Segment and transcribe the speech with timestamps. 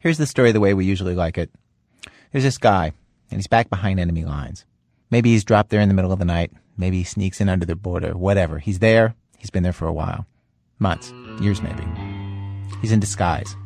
[0.00, 1.50] Here's the story the way we usually like it.
[2.30, 2.92] There's this guy,
[3.30, 4.64] and he's back behind enemy lines.
[5.10, 6.52] Maybe he's dropped there in the middle of the night.
[6.76, 8.16] Maybe he sneaks in under the border.
[8.16, 8.60] Whatever.
[8.60, 9.16] He's there.
[9.38, 10.24] He's been there for a while.
[10.78, 11.12] Months.
[11.40, 11.82] Years maybe.
[12.80, 13.56] He's in disguise.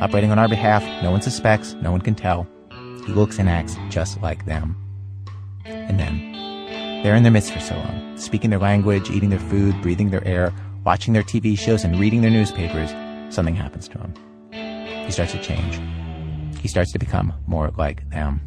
[0.00, 0.82] Operating on our behalf.
[1.02, 1.74] No one suspects.
[1.74, 2.46] No one can tell.
[2.70, 4.76] He looks and acts just like them.
[5.66, 9.80] And then, they're in their midst for so long, speaking their language, eating their food,
[9.82, 10.54] breathing their air,
[10.84, 12.90] watching their TV shows, and reading their newspapers.
[13.34, 14.31] Something happens to him.
[15.04, 15.80] He starts to change.
[16.60, 18.40] He starts to become more like them.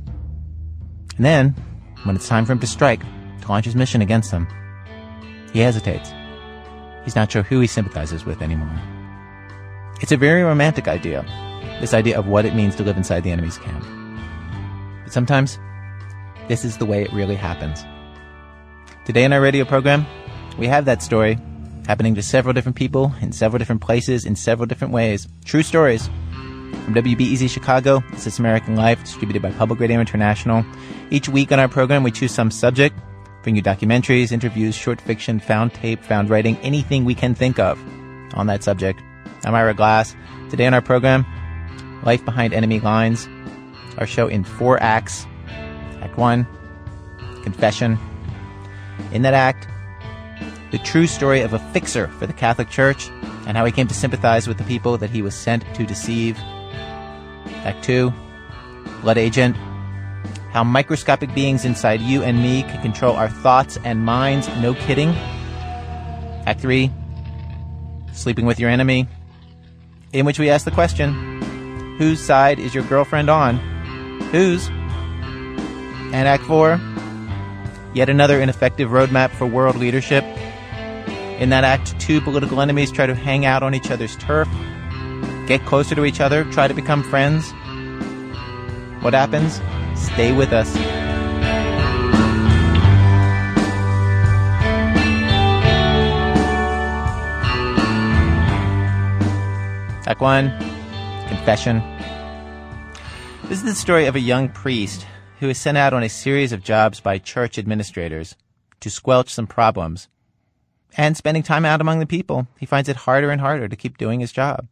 [1.17, 1.55] And then,
[2.03, 3.01] when it's time for him to strike,
[3.41, 4.47] to launch his mission against them,
[5.53, 6.11] he hesitates.
[7.03, 8.81] He's not sure who he sympathizes with anymore.
[10.01, 11.25] It's a very romantic idea,
[11.79, 13.85] this idea of what it means to live inside the enemy's camp.
[15.03, 15.57] But sometimes,
[16.47, 17.85] this is the way it really happens.
[19.05, 20.05] Today in our radio program,
[20.57, 21.37] we have that story
[21.87, 25.27] happening to several different people in several different places in several different ways.
[25.45, 26.09] True stories.
[26.85, 30.63] From WBEZ Chicago, this is American Life, distributed by Public Radio International.
[31.09, 32.95] Each week on our program, we choose some subject,
[33.41, 37.83] bring you documentaries, interviews, short fiction, found tape, found writing, anything we can think of
[38.35, 39.01] on that subject.
[39.45, 40.15] I'm Ira Glass.
[40.51, 41.25] Today on our program,
[42.03, 43.27] Life Behind Enemy Lines,
[43.97, 45.25] our show in four acts.
[46.03, 46.45] Act one,
[47.41, 47.97] confession.
[49.11, 49.67] In that act,
[50.69, 53.09] the true story of a fixer for the Catholic Church
[53.47, 56.37] and how he came to sympathize with the people that he was sent to deceive.
[57.65, 58.13] Act 2
[59.01, 59.57] Blood Agent.
[60.51, 64.47] How microscopic beings inside you and me can control our thoughts and minds.
[64.61, 65.09] No kidding.
[66.45, 66.91] Act 3
[68.13, 69.07] Sleeping with your enemy.
[70.13, 71.11] In which we ask the question
[71.97, 73.57] Whose side is your girlfriend on?
[74.31, 74.69] Whose?
[74.69, 76.79] And Act 4
[77.95, 80.23] Yet another ineffective roadmap for world leadership.
[81.39, 84.47] In that act, two political enemies try to hang out on each other's turf,
[85.47, 87.51] get closer to each other, try to become friends.
[89.01, 89.61] What happens?
[89.95, 90.75] Stay with us.
[100.07, 100.49] Act 1
[101.27, 101.79] Confession.
[103.43, 105.05] This is the story of a young priest
[105.39, 108.35] who is sent out on a series of jobs by church administrators
[108.79, 110.07] to squelch some problems.
[110.97, 113.97] And spending time out among the people, he finds it harder and harder to keep
[113.97, 114.67] doing his job.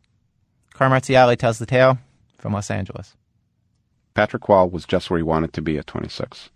[0.73, 1.99] Carl Marziali tells the tale
[2.37, 3.15] from Los Angeles.
[4.13, 6.49] Patrick Wall was just where he wanted to be at 26.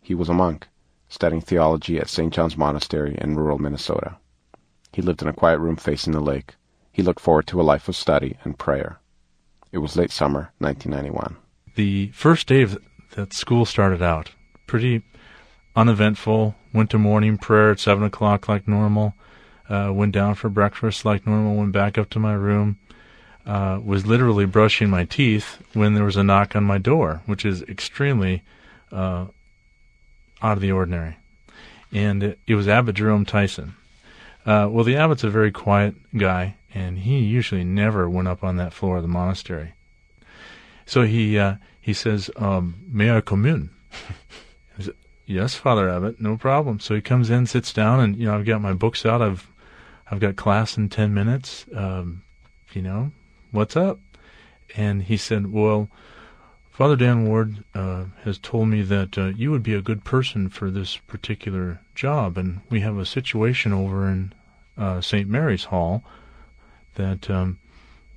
[0.00, 0.68] He was a monk,
[1.08, 2.32] studying theology at St.
[2.32, 4.16] John's Monastery in rural Minnesota.
[4.92, 6.54] He lived in a quiet room facing the lake.
[6.90, 8.98] He looked forward to a life of study and prayer.
[9.72, 11.36] It was late summer, 1991.
[11.74, 12.78] The first day of
[13.14, 14.30] that school started out
[14.66, 15.02] pretty
[15.76, 16.54] uneventful.
[16.74, 19.14] Went to morning prayer at seven o'clock like normal.
[19.68, 21.56] Uh, went down for breakfast like normal.
[21.56, 22.78] Went back up to my room.
[23.44, 27.44] Uh, was literally brushing my teeth when there was a knock on my door, which
[27.44, 28.40] is extremely
[28.92, 29.26] uh,
[30.40, 31.16] out of the ordinary.
[31.92, 33.72] And it, was Abbot Jerome Theisen.
[34.46, 38.56] Uh, well, the abbot's a very quiet guy, and he usually never went up on
[38.56, 39.74] that floor of the monastery.
[40.86, 43.70] So he uh, he says, um, "May I come in?"
[44.78, 44.94] I said,
[45.26, 46.80] yes, Father Abbot, no problem.
[46.80, 49.22] So he comes in, sits down, and you know I've got my books out.
[49.22, 49.48] I've
[50.10, 51.66] I've got class in ten minutes.
[51.74, 52.22] Um,
[52.72, 53.12] you know,
[53.52, 53.98] what's up?
[54.76, 55.88] And he said, well.
[56.72, 60.48] Father Dan Ward uh, has told me that uh, you would be a good person
[60.48, 64.32] for this particular job, and we have a situation over in
[64.78, 65.28] uh, St.
[65.28, 66.02] Mary's Hall
[66.94, 67.58] that um,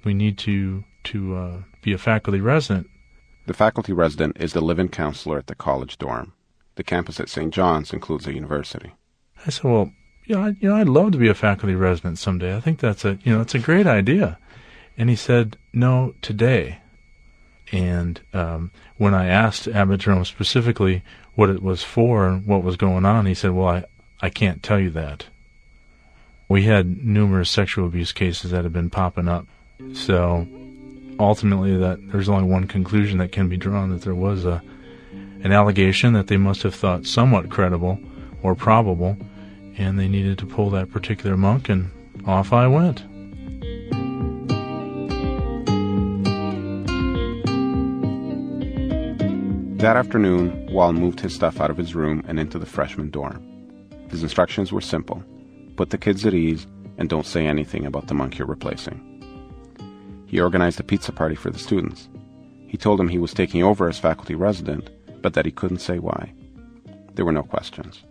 [0.05, 2.87] we need to to uh, be a faculty resident.
[3.45, 6.33] The faculty resident is the live-in counselor at the college dorm.
[6.75, 7.53] The campus at St.
[7.53, 8.93] John's includes a university.
[9.45, 9.91] I said, well,
[10.25, 12.55] you know, I, you know, I'd love to be a faculty resident someday.
[12.55, 14.39] I think that's a, you know, it's a great idea.
[14.97, 16.79] And he said, no, today.
[17.71, 22.77] And um, when I asked Abbot Jerome specifically what it was for and what was
[22.77, 23.83] going on, he said, well, I,
[24.21, 25.25] I can't tell you that.
[26.47, 29.47] We had numerous sexual abuse cases that had been popping up.
[29.93, 30.47] So
[31.19, 34.61] ultimately that there's only one conclusion that can be drawn that there was a
[35.43, 37.99] an allegation that they must have thought somewhat credible
[38.41, 39.15] or probable
[39.77, 41.91] and they needed to pull that particular monk and
[42.25, 43.03] off I went.
[49.79, 53.43] That afternoon, Wall moved his stuff out of his room and into the freshman dorm.
[54.09, 55.21] His instructions were simple
[55.75, 56.65] put the kids at ease
[56.97, 59.01] and don't say anything about the monk you're replacing.
[60.27, 62.07] He organized a pizza party for the students.
[62.67, 64.89] He told them he was taking over as faculty resident,
[65.21, 66.33] but that he couldn't say why.
[67.13, 68.01] There were no questions.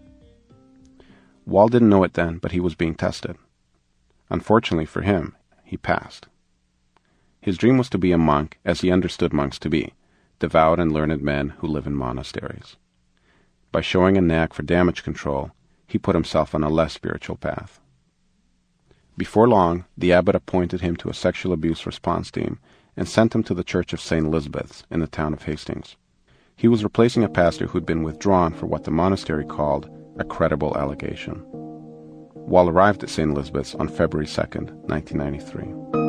[1.46, 3.38] Wall didn't know it then, but he was being tested.
[4.28, 5.34] Unfortunately for him,
[5.64, 6.26] he passed.
[7.40, 9.94] His dream was to be a monk as he understood monks to be,
[10.44, 12.76] devout and learned men who live in monasteries.
[13.73, 15.52] By showing a knack for damage control,
[15.87, 17.81] he put himself on a less spiritual path.
[19.17, 22.58] Before long, the abbot appointed him to a sexual abuse response team
[22.94, 24.26] and sent him to the Church of St.
[24.26, 25.96] Elizabeth's in the town of Hastings.
[26.55, 29.88] He was replacing a pastor who'd been withdrawn for what the monastery called
[30.19, 31.43] a credible allegation.
[31.50, 33.31] Wall arrived at St.
[33.31, 36.04] Elizabeth's on February 2, 1993.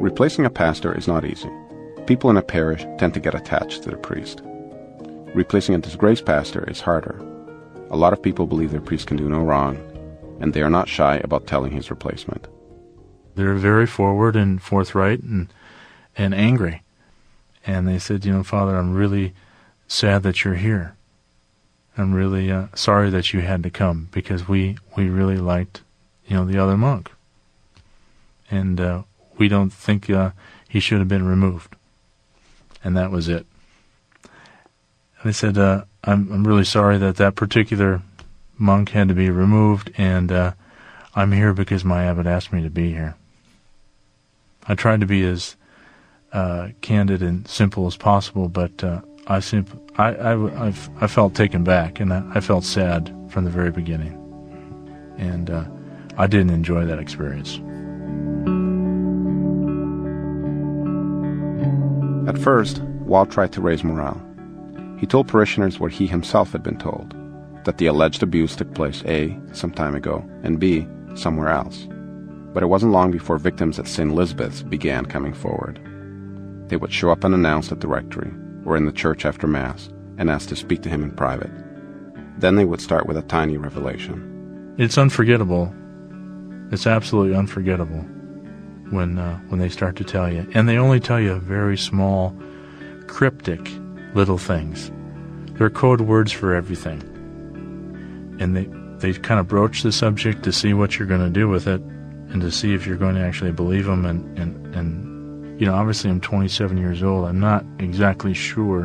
[0.00, 1.50] Replacing a pastor is not easy.
[2.06, 4.40] People in a parish tend to get attached to their priest.
[5.34, 7.20] Replacing a disgraced pastor is harder.
[7.90, 9.76] A lot of people believe their priest can do no wrong,
[10.40, 12.48] and they are not shy about telling his replacement.
[13.34, 15.52] They're very forward and forthright and
[16.16, 16.82] and angry.
[17.66, 19.34] And they said, you know, Father, I'm really
[19.86, 20.96] sad that you're here.
[21.98, 25.82] I'm really uh, sorry that you had to come because we we really liked,
[26.26, 27.10] you know, the other monk.
[28.50, 29.02] And uh,
[29.40, 30.30] we don't think uh,
[30.68, 31.74] he should have been removed.
[32.84, 33.46] And that was it.
[34.22, 38.02] And I said, uh, I'm, I'm really sorry that that particular
[38.56, 40.52] monk had to be removed, and uh,
[41.16, 43.16] I'm here because my abbot asked me to be here.
[44.68, 45.56] I tried to be as
[46.32, 51.34] uh, candid and simple as possible, but uh, I, simp- I, I, I've, I felt
[51.34, 54.16] taken back, and I, I felt sad from the very beginning.
[55.18, 55.64] And uh,
[56.16, 57.60] I didn't enjoy that experience.
[62.30, 64.22] At first, Wall tried to raise morale.
[65.00, 67.12] He told parishioners what he himself had been told
[67.64, 70.86] that the alleged abuse took place A, some time ago, and B,
[71.16, 71.88] somewhere else.
[72.54, 74.12] But it wasn't long before victims at St.
[74.12, 75.80] Elizabeth's began coming forward.
[76.68, 78.30] They would show up unannounced at the rectory
[78.64, 81.50] or in the church after Mass and ask to speak to him in private.
[82.38, 84.76] Then they would start with a tiny revelation.
[84.78, 85.74] It's unforgettable.
[86.70, 88.04] It's absolutely unforgettable
[88.90, 92.36] when uh, when they start to tell you, and they only tell you very small,
[93.06, 93.60] cryptic
[94.14, 94.90] little things.
[95.54, 97.00] They're code words for everything,
[98.40, 101.48] and they they kind of broach the subject to see what you're going to do
[101.48, 104.04] with it, and to see if you're going to actually believe them.
[104.04, 107.26] And and and you know, obviously, I'm 27 years old.
[107.26, 108.84] I'm not exactly sure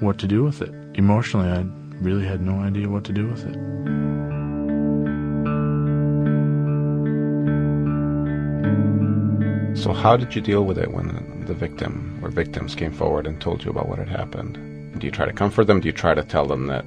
[0.00, 1.48] what to do with it emotionally.
[1.48, 1.64] I
[2.00, 4.17] really had no idea what to do with it.
[9.88, 11.06] So, how did you deal with it when
[11.46, 14.58] the victim or victims came forward and told you about what had happened?
[15.00, 15.80] Do you try to comfort them?
[15.80, 16.84] Do you try to tell them that?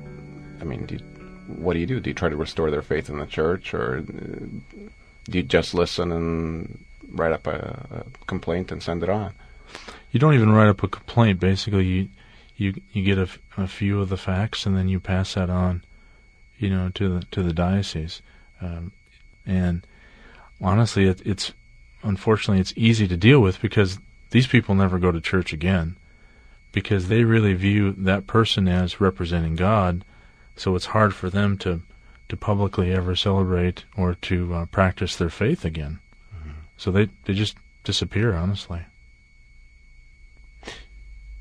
[0.62, 1.01] I mean, do you,
[1.48, 2.00] what do you do?
[2.00, 4.89] Do you try to restore their faith in the church, or uh,
[5.25, 9.33] do you just listen and write up a, a complaint and send it on?
[10.12, 11.39] You don't even write up a complaint.
[11.39, 12.09] Basically, you
[12.56, 15.81] you you get a, few of the facts and then you pass that on,
[16.59, 18.21] you know, to the to the diocese,
[18.62, 18.92] um,
[19.44, 19.88] and
[20.62, 21.51] honestly, it, it's
[22.03, 24.00] unfortunately, it's easy to deal with because
[24.31, 25.95] these people never go to church again
[26.71, 30.03] because they really view that person as representing God.
[30.56, 31.81] So it's hard for them to,
[32.30, 36.00] to publicly ever celebrate or to uh, practice their faith again.
[36.33, 36.50] Mm-hmm.
[36.77, 38.81] So they, they just disappear, honestly.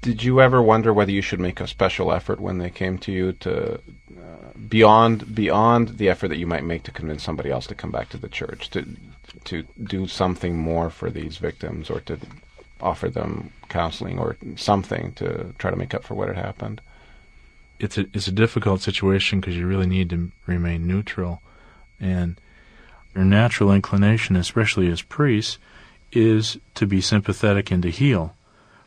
[0.02, 3.12] Did you ever wonder whether you should make a special effort when they came to
[3.12, 3.78] you to uh,
[4.68, 8.08] beyond beyond the effort that you might make to convince somebody else to come back
[8.08, 8.86] to the church to
[9.44, 12.18] to do something more for these victims or to
[12.80, 16.80] offer them counseling or something to try to make up for what had happened?
[17.78, 21.40] It's a it's a difficult situation because you really need to remain neutral,
[21.98, 22.38] and
[23.14, 25.58] your natural inclination, especially as priests,
[26.12, 28.34] is to be sympathetic and to heal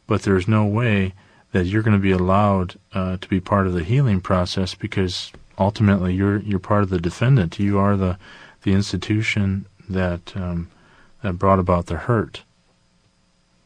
[0.07, 1.13] but there's no way
[1.51, 5.31] that you're going to be allowed uh, to be part of the healing process because
[5.57, 7.59] ultimately you're you're part of the defendant.
[7.59, 8.17] You are the
[8.63, 10.70] the institution that um,
[11.22, 12.44] that brought about the hurt,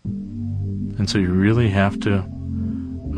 [0.04, 2.20] and so you really have to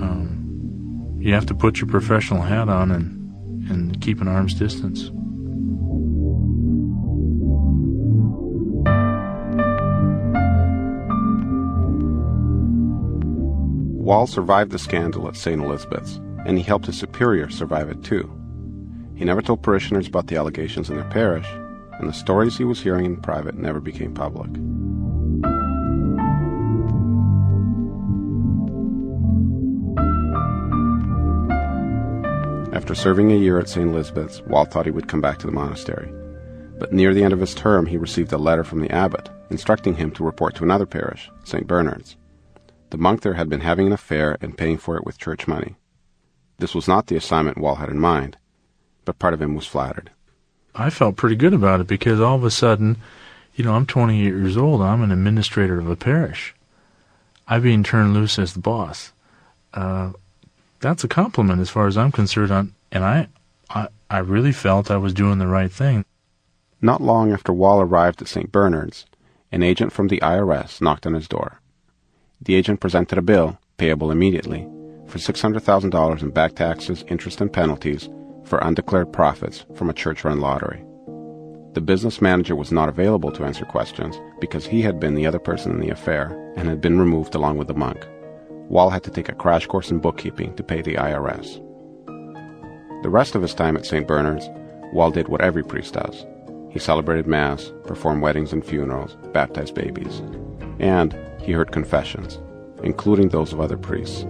[0.01, 5.11] um, you have to put your professional hat on and and keep an arm's distance.
[14.09, 15.61] Wall survived the scandal at St.
[15.61, 18.27] Elizabeth's, and he helped his superior survive it too.
[19.13, 21.45] He never told parishioners about the allegations in their parish,
[21.99, 24.49] and the stories he was hearing in private never became public.
[32.73, 33.89] After serving a year at St.
[33.89, 36.11] Elizabeth's, Wall thought he would come back to the monastery.
[36.79, 39.95] But near the end of his term, he received a letter from the abbot instructing
[39.95, 41.67] him to report to another parish, St.
[41.67, 42.15] Bernard's.
[42.91, 45.75] The monk there had been having an affair and paying for it with church money.
[46.57, 48.37] This was not the assignment Wall had in mind,
[49.05, 50.11] but part of him was flattered.
[50.79, 52.95] I felt pretty good about it because all of a sudden,
[53.53, 54.81] you know, I'm 28 years old.
[54.81, 56.55] I'm an administrator of a parish.
[57.49, 59.11] I'm being turned loose as the boss.
[59.73, 60.13] Uh,
[60.79, 62.51] that's a compliment as far as I'm concerned.
[62.51, 63.27] On, and I,
[63.69, 66.05] I, I really felt I was doing the right thing.
[66.81, 68.49] Not long after Wall arrived at St.
[68.49, 69.05] Bernard's,
[69.51, 71.59] an agent from the IRS knocked on his door.
[72.41, 74.65] The agent presented a bill, payable immediately,
[75.07, 78.07] for $600,000 in back taxes, interest, and penalties
[78.49, 80.83] for undeclared profits from a church run lottery.
[81.73, 85.37] The business manager was not available to answer questions because he had been the other
[85.37, 88.03] person in the affair and had been removed along with the monk.
[88.67, 91.63] Wall had to take a crash course in bookkeeping to pay the IRS.
[93.03, 94.07] The rest of his time at St.
[94.07, 94.49] Bernard's,
[94.93, 96.25] Wall did what every priest does.
[96.71, 100.21] He celebrated Mass, performed weddings and funerals, baptized babies,
[100.79, 102.39] and he heard confessions,
[102.83, 104.25] including those of other priests.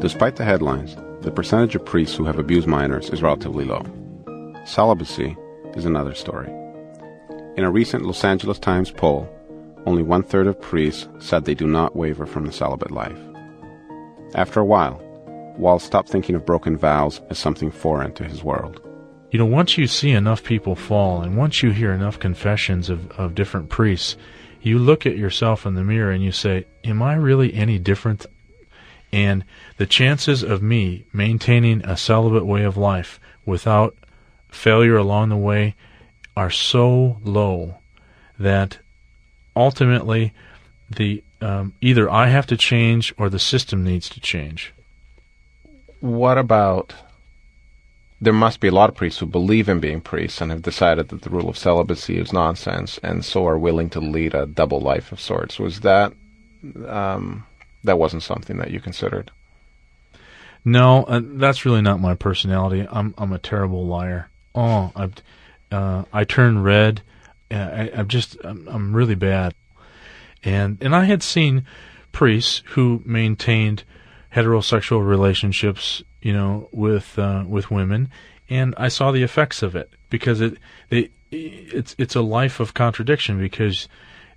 [0.00, 3.84] Despite the headlines, the percentage of priests who have abused minors is relatively low.
[4.64, 5.36] Celibacy
[5.74, 6.48] is another story.
[7.58, 9.28] In a recent Los Angeles Times poll,
[9.84, 13.18] only one third of priests said they do not waver from the celibate life.
[14.34, 15.02] After a while,
[15.58, 18.80] Wall stopped thinking of broken vows as something foreign to his world.
[19.30, 23.10] You know, once you see enough people fall and once you hear enough confessions of,
[23.12, 24.16] of different priests,
[24.62, 28.24] you look at yourself in the mirror and you say, Am I really any different
[29.12, 29.44] and
[29.76, 33.96] the chances of me maintaining a celibate way of life without
[34.48, 35.74] failure along the way
[36.36, 37.76] are so low
[38.38, 38.78] that
[39.56, 40.32] ultimately
[40.88, 44.74] the um, either I have to change or the system needs to change.
[46.00, 46.94] What about
[48.20, 51.08] there must be a lot of priests who believe in being priests and have decided
[51.08, 54.80] that the rule of celibacy is nonsense and so are willing to lead a double
[54.80, 55.58] life of sorts.
[55.58, 56.12] Was that
[56.86, 57.46] um,
[57.84, 59.30] that wasn't something that you considered.
[60.64, 62.86] No, uh, that's really not my personality.
[62.90, 64.28] I'm I'm a terrible liar.
[64.54, 65.10] Oh, I
[65.74, 67.02] uh, I turn red.
[67.50, 69.54] I, I'm just I'm, I'm really bad.
[70.42, 71.64] And and I had seen
[72.12, 73.84] priests who maintained
[74.34, 78.10] heterosexual relationships, you know, with uh, with women,
[78.48, 80.58] and I saw the effects of it because it
[80.88, 83.88] they it's it's a life of contradiction because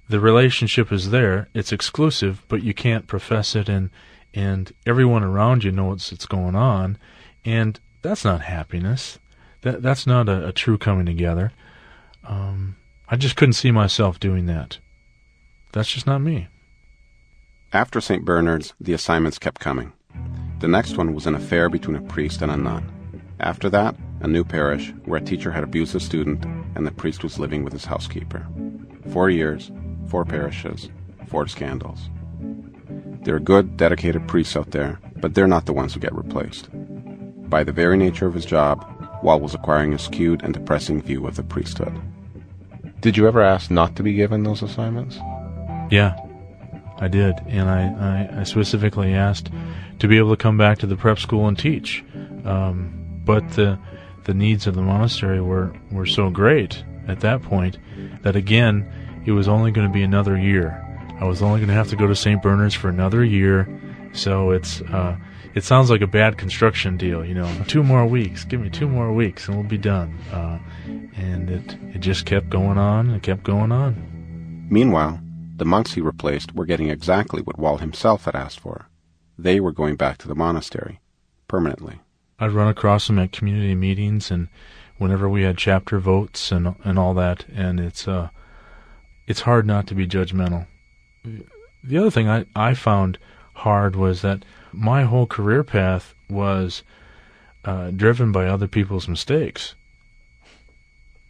[0.09, 3.89] the relationship is there, it's exclusive, but you can't profess it and
[4.33, 6.97] and everyone around you knows what's going on,
[7.45, 9.19] and that's not happiness.
[9.61, 11.51] That that's not a, a true coming together.
[12.27, 14.79] Um, I just couldn't see myself doing that.
[15.71, 16.47] That's just not me.
[17.71, 18.23] After St.
[18.23, 19.93] Bernard's, the assignments kept coming.
[20.59, 22.89] The next one was an affair between a priest and a nun.
[23.39, 26.45] After that, a new parish where a teacher had abused a student
[26.75, 28.47] and the priest was living with his housekeeper.
[29.11, 29.71] Four years,
[30.07, 30.89] four parishes,
[31.27, 32.09] four scandals.
[33.23, 36.69] There are good, dedicated priests out there, but they're not the ones who get replaced.
[37.49, 38.85] By the very nature of his job,
[39.23, 41.99] Wall was acquiring a skewed and depressing view of the priesthood.
[42.99, 45.17] Did you ever ask not to be given those assignments?
[45.89, 46.17] Yeah,
[46.99, 49.49] I did, and I, I, I specifically asked
[49.99, 52.03] to be able to come back to the prep school and teach.
[52.45, 53.79] Um, but the
[54.25, 57.77] the needs of the monastery were, were so great at that point
[58.21, 58.89] that again
[59.25, 60.79] it was only going to be another year.
[61.19, 62.41] I was only going to have to go to St.
[62.41, 63.67] Bernard's for another year.
[64.13, 65.17] So it's uh,
[65.55, 67.49] it sounds like a bad construction deal, you know.
[67.67, 70.17] Two more weeks, give me two more weeks, and we'll be done.
[70.31, 70.59] Uh,
[71.15, 74.67] and it it just kept going on and kept going on.
[74.69, 75.19] Meanwhile,
[75.55, 78.87] the monks he replaced were getting exactly what Wall himself had asked for.
[79.37, 80.99] They were going back to the monastery
[81.47, 81.99] permanently.
[82.39, 84.47] I'd run across them at community meetings and
[84.97, 88.29] whenever we had chapter votes and and all that, and it's uh
[89.27, 90.65] it's hard not to be judgmental.
[91.83, 93.17] The other thing I, I found
[93.53, 96.83] hard was that my whole career path was
[97.65, 99.75] uh, driven by other people's mistakes.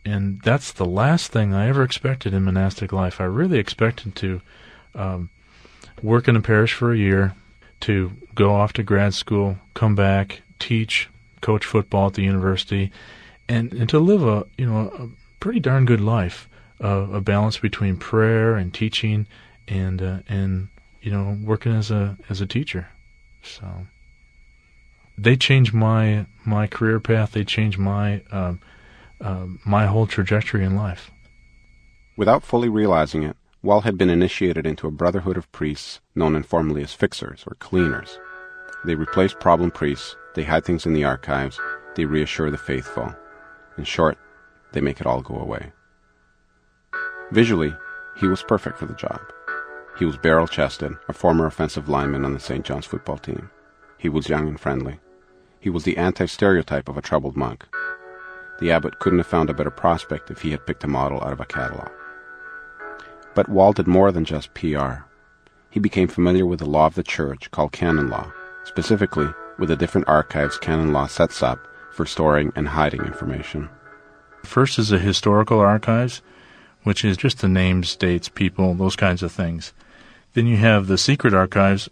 [0.06, 3.22] And that's the last thing I ever expected in monastic life.
[3.22, 4.42] I really expected to
[4.96, 5.30] um,
[6.02, 7.36] work in a parish for a year,
[7.82, 11.10] to go off to grad school, come back, teach,
[11.42, 12.92] coach football at the university,
[13.48, 15.10] and, and to live a you know a
[15.40, 16.48] pretty darn good life
[16.84, 19.26] a, a balance between prayer and teaching
[19.68, 20.68] and uh, and
[21.02, 22.90] you know working as a as a teacher.
[23.42, 23.88] So
[25.18, 27.32] they changed my my career path.
[27.32, 28.56] They changed my uh,
[29.66, 31.10] my whole trajectory in life.
[32.16, 36.84] Without fully realizing it, Wall had been initiated into a brotherhood of priests known informally
[36.84, 38.20] as fixers or cleaners.
[38.86, 41.60] They replace problem priests, they hide things in the archives,
[41.96, 43.16] they reassure the faithful.
[43.78, 44.18] In short,
[44.74, 45.72] they make it all go away.
[47.34, 47.76] Visually,
[48.16, 49.20] he was perfect for the job.
[49.98, 52.64] He was barrel chested, a former offensive lineman on the St.
[52.64, 53.50] John's football team.
[53.98, 55.00] He was young and friendly.
[55.60, 57.66] He was the anti stereotype of a troubled monk.
[58.60, 61.34] The abbot couldn't have found a better prospect if he had picked a model out
[61.34, 61.90] of a catalog.
[63.34, 65.08] But Wall did more than just PR.
[65.72, 68.32] He became familiar with the law of the church called canon law,
[68.64, 73.70] specifically with the different archives canon law sets up for storing and hiding information.
[74.44, 76.22] First is the historical archives,
[76.84, 79.74] which is just the names, dates, people, those kinds of things.
[80.34, 81.90] Then you have the secret archives.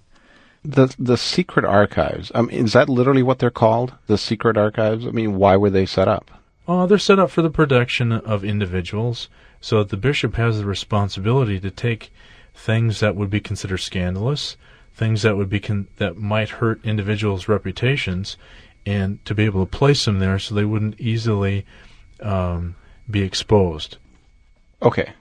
[0.64, 2.32] The the secret archives.
[2.36, 3.94] I mean, is that literally what they're called?
[4.08, 5.08] The secret archives.
[5.08, 6.30] I mean, why were they set up?
[6.68, 9.28] Oh, they're set up for the protection of individuals,
[9.60, 12.12] so that the bishop has the responsibility to take
[12.54, 14.58] things that would be considered scandalous,
[14.94, 18.38] things that would be con- that might hurt individuals' reputations,
[18.86, 21.66] and to be able to place them there so they wouldn't easily
[22.22, 22.76] um,
[23.10, 23.98] be exposed.
[24.82, 25.14] Okay.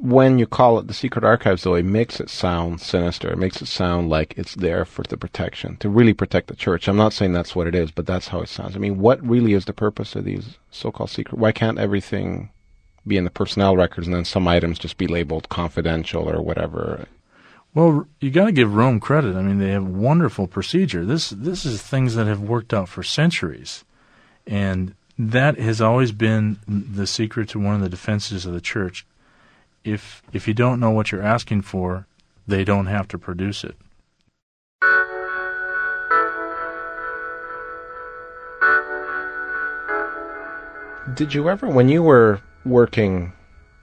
[0.00, 3.30] When you call it the secret archives, though, it makes it sound sinister.
[3.30, 6.88] It makes it sound like it's there for the protection, to really protect the church.
[6.88, 8.74] I'm not saying that's what it is, but that's how it sounds.
[8.74, 11.38] I mean, what really is the purpose of these so-called secret?
[11.38, 12.50] Why can't everything
[13.06, 17.06] be in the personnel records and then some items just be labeled confidential or whatever?
[17.74, 19.36] Well, you got to give Rome credit.
[19.36, 21.04] I mean, they have wonderful procedure.
[21.04, 23.84] This this is things that have worked out for centuries,
[24.46, 29.06] and that has always been the secret to one of the defenses of the church.
[29.84, 32.06] If if you don't know what you're asking for,
[32.46, 33.76] they don't have to produce it.
[41.14, 43.32] Did you ever, when you were working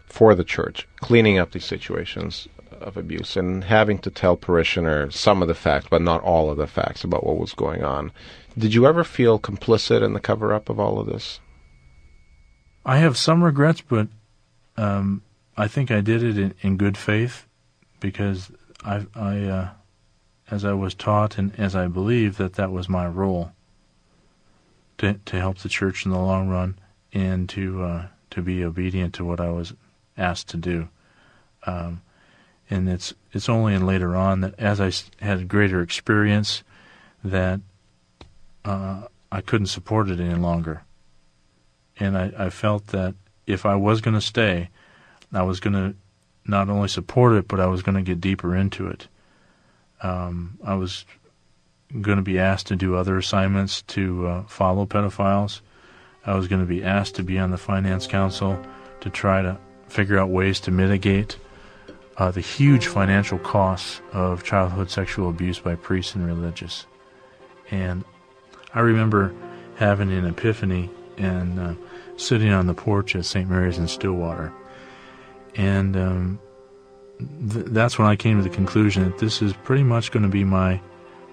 [0.06, 2.48] for the church, cleaning up these situations
[2.82, 6.58] of abuse and having to tell parishioners some of the facts, but not all of
[6.58, 8.12] the facts about what was going on,
[8.58, 11.40] did you ever feel complicit in the cover up of all of this?
[12.86, 14.08] I have some regrets, but
[14.78, 15.22] um,
[15.58, 17.46] I think I did it in, in good faith
[18.00, 18.52] because
[18.84, 19.70] I, I uh,
[20.50, 23.52] as I was taught and as I believe that that was my role
[24.98, 26.80] to to help the church in the long run
[27.14, 29.74] and to uh, to be obedient to what I was
[30.18, 30.90] asked to do.
[31.66, 32.02] Um,
[32.70, 34.92] and it's it's only in later on that as I
[35.24, 36.64] had greater experience
[37.24, 37.60] that
[38.66, 40.84] uh, I couldn't support it any longer
[42.00, 44.70] and I, I felt that if I was going to stay,
[45.34, 45.96] I was going to
[46.46, 49.08] not only support it, but I was going to get deeper into it.
[50.02, 51.06] Um, I was
[52.02, 55.62] going to be asked to do other assignments to uh, follow pedophiles.
[56.26, 58.60] I was going to be asked to be on the finance council
[59.02, 61.38] to try to figure out ways to mitigate
[62.20, 66.86] uh, the huge financial costs of childhood sexual abuse by priests and religious.
[67.72, 68.04] And
[68.74, 69.34] I remember
[69.78, 71.74] having an epiphany and uh,
[72.18, 73.50] sitting on the porch at St.
[73.50, 74.52] Mary's in Stillwater.
[75.56, 76.40] And um,
[77.20, 80.30] th- that's when I came to the conclusion that this is pretty much going to
[80.30, 80.82] be my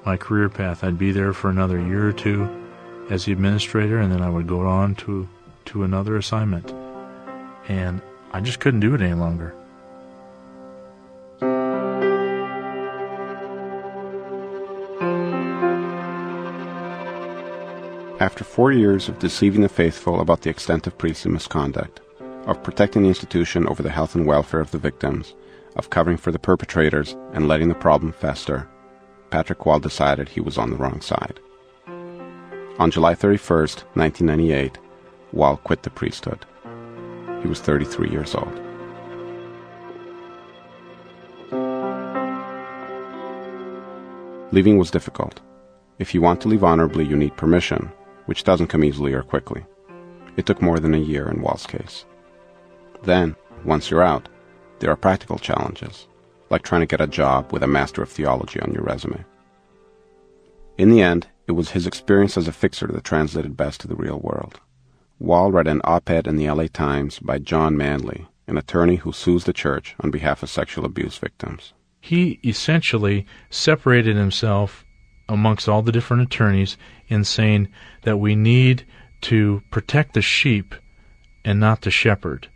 [0.05, 0.85] my career path.
[0.85, 2.49] I'd be there for another year or two
[3.11, 5.29] as the administrator, and then I would go on to
[5.67, 6.73] to another assignment.
[7.69, 8.01] And
[8.33, 9.53] I just couldn't do it any longer.
[18.27, 22.01] After four years of deceiving the faithful about the extent of priestly misconduct,
[22.47, 25.37] of protecting the institution over the health and welfare of the victims,
[25.77, 28.69] of covering for the perpetrators and letting the problem fester,
[29.31, 31.39] Patrick Wall decided he was on the wrong side.
[32.81, 33.61] On July 31,
[33.95, 34.77] 1998,
[35.33, 36.45] Wall quit the priesthood.
[37.43, 38.61] He was 33 years old.
[44.51, 45.39] Leaving was difficult.
[46.01, 47.93] If you want to leave honorably, you need permission,
[48.27, 49.65] which doesn't come easily or quickly.
[50.37, 52.05] It took more than a year in Wall's case.
[53.03, 53.35] Then,
[53.65, 54.29] once you're out,
[54.79, 56.07] there are practical challenges,
[56.51, 59.25] like trying to get a job with a Master of Theology on your resume.
[60.77, 63.97] In the end, it was his experience as a fixer that translated best to the
[63.97, 64.61] real world.
[65.19, 69.13] Wall read an op ed in the LA Times by John Manly, an attorney who
[69.13, 71.73] sues the church on behalf of sexual abuse victims.
[72.01, 74.85] He essentially separated himself
[75.29, 76.77] amongst all the different attorneys
[77.09, 77.69] in saying
[78.03, 78.85] that we need
[79.23, 80.75] to protect the sheep
[81.45, 82.49] and not the shepherd.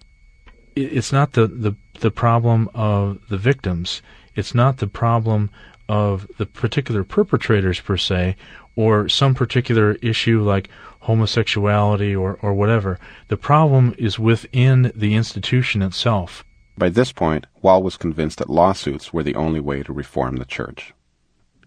[0.76, 4.02] It's not the, the, the problem of the victims.
[4.34, 5.50] It's not the problem
[5.88, 8.36] of the particular perpetrators per se,
[8.76, 10.68] or some particular issue like
[11.00, 12.98] homosexuality or, or whatever.
[13.28, 16.44] The problem is within the institution itself.
[16.78, 20.44] By this point, Wall was convinced that lawsuits were the only way to reform the
[20.44, 20.94] church.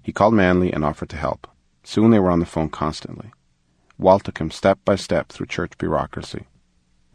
[0.01, 1.47] He called Manly and offered to help.
[1.83, 3.31] Soon they were on the phone constantly.
[3.97, 6.45] Wall took him step by step through church bureaucracy.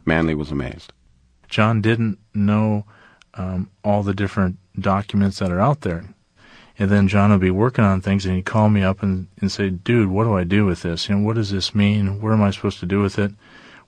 [0.05, 0.93] Manly was amazed.
[1.49, 2.85] John didn't know
[3.33, 6.13] um, all the different documents that are out there.
[6.77, 9.51] And then John would be working on things and he'd call me up and, and
[9.51, 11.09] say, dude, what do I do with this?
[11.09, 12.21] You know, what does this mean?
[12.21, 13.31] What am I supposed to do with it?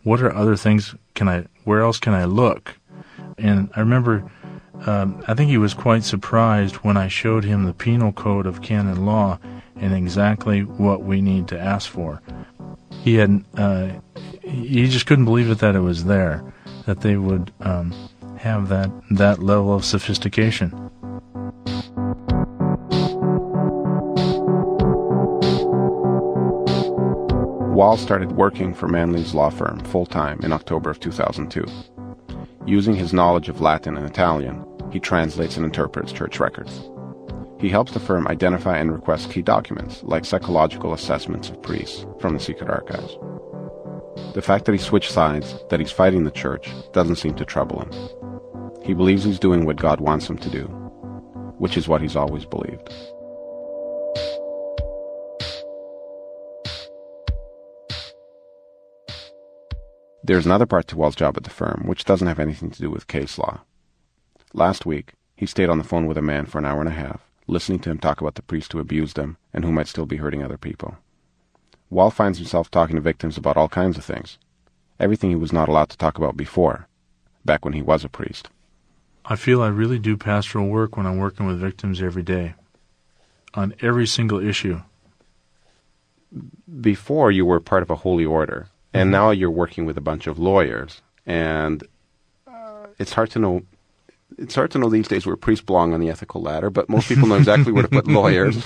[0.03, 2.75] What are other things can I, where else can I look?
[3.37, 4.29] And I remember,
[4.85, 8.61] um, I think he was quite surprised when I showed him the penal code of
[8.61, 9.39] canon law
[9.81, 12.21] and exactly what we need to ask for.
[13.01, 13.89] He had, uh,
[14.43, 16.43] he just couldn't believe it that it was there,
[16.85, 17.91] that they would, um,
[18.37, 20.71] have that, that level of sophistication.
[27.73, 31.65] Wall started working for Manly's law firm full time in October of 2002.
[32.67, 36.90] Using his knowledge of Latin and Italian, he translates and interprets church records.
[37.61, 42.33] He helps the firm identify and request key documents, like psychological assessments of priests, from
[42.33, 43.19] the secret archives.
[44.33, 47.81] The fact that he switched sides, that he's fighting the church, doesn't seem to trouble
[47.81, 47.91] him.
[48.83, 50.63] He believes he's doing what God wants him to do,
[51.59, 52.91] which is what he's always believed.
[60.23, 62.89] There's another part to Wall's job at the firm, which doesn't have anything to do
[62.89, 63.61] with case law.
[64.51, 66.93] Last week, he stayed on the phone with a man for an hour and a
[66.93, 70.05] half, listening to him talk about the priest who abused him and who might still
[70.05, 70.97] be hurting other people.
[71.89, 74.37] Wall finds himself talking to victims about all kinds of things.
[74.99, 76.87] Everything he was not allowed to talk about before,
[77.43, 78.49] back when he was a priest.
[79.25, 82.55] I feel I really do pastoral work when I'm working with victims every day
[83.53, 84.81] on every single issue.
[86.79, 89.11] Before you were part of a holy order, and Mm-hmm.
[89.11, 91.83] now you're working with a bunch of lawyers, and
[92.47, 93.63] uh, it's hard to know.
[94.41, 97.07] It's hard to know these days where priests belong on the ethical ladder, but most
[97.07, 98.65] people know exactly where to put lawyers,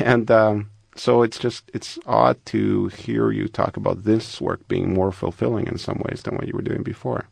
[0.00, 4.92] and um, so it's just it's odd to hear you talk about this work being
[4.92, 7.28] more fulfilling in some ways than what you were doing before.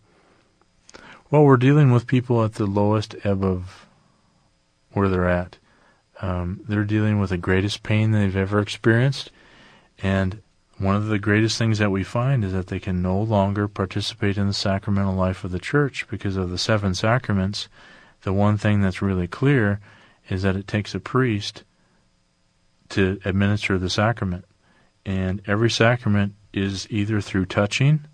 [1.31, 3.87] Well, we're dealing with people at the lowest ebb of
[4.93, 5.59] where they're at.
[6.23, 9.33] Um, they're dealing with the greatest pain they've ever experienced,
[10.01, 10.43] and
[10.79, 14.37] one of the greatest things that we find is that they can no longer participate
[14.37, 17.69] in the sacramental life of the church because of the seven sacraments.
[18.23, 19.81] The one thing that's really clear
[20.29, 21.63] is that it takes a priest
[22.91, 24.45] to administer the sacrament.
[25.07, 28.05] And every sacrament is either through touching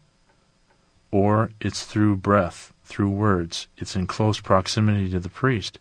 [1.10, 3.68] or it's through breath, through words.
[3.78, 5.78] It's in close proximity to the priest.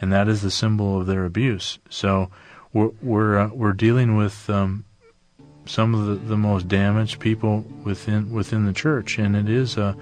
[0.00, 1.78] And that is the symbol of their abuse.
[1.90, 2.30] So
[2.72, 4.84] we're, we're, uh, we're dealing with um,
[5.64, 9.96] some of the, the most damaged people within within the church, and it is a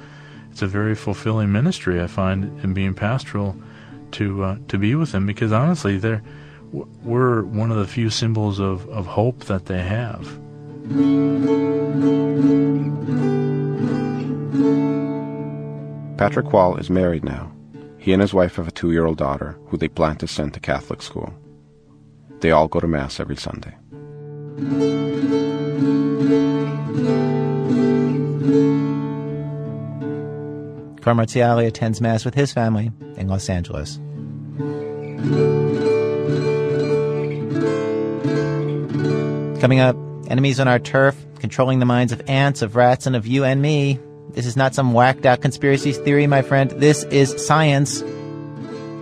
[0.50, 3.56] it's a very fulfilling ministry I find in being pastoral
[4.12, 6.22] to uh, to be with them because honestly they're
[6.72, 10.22] we're one of the few symbols of, of hope that they have.
[16.16, 17.50] Patrick Wall is married now.
[17.98, 20.54] He and his wife have a two year old daughter who they plan to send
[20.54, 21.34] to Catholic school.
[22.40, 23.74] They all go to Mass every Sunday.
[31.00, 33.98] Carl Marziali attends Mass with his family in Los Angeles.
[39.60, 39.96] Coming up,
[40.28, 43.60] enemies on our turf, controlling the minds of ants, of rats, and of you and
[43.60, 43.98] me.
[44.30, 46.70] This is not some whacked out conspiracy theory, my friend.
[46.70, 48.02] This is science.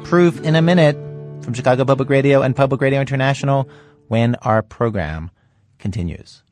[0.05, 0.97] Proof in a minute
[1.45, 3.69] from Chicago Public Radio and Public Radio International
[4.09, 5.31] when our program
[5.79, 6.43] continues.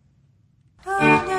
[0.86, 1.35] Oh,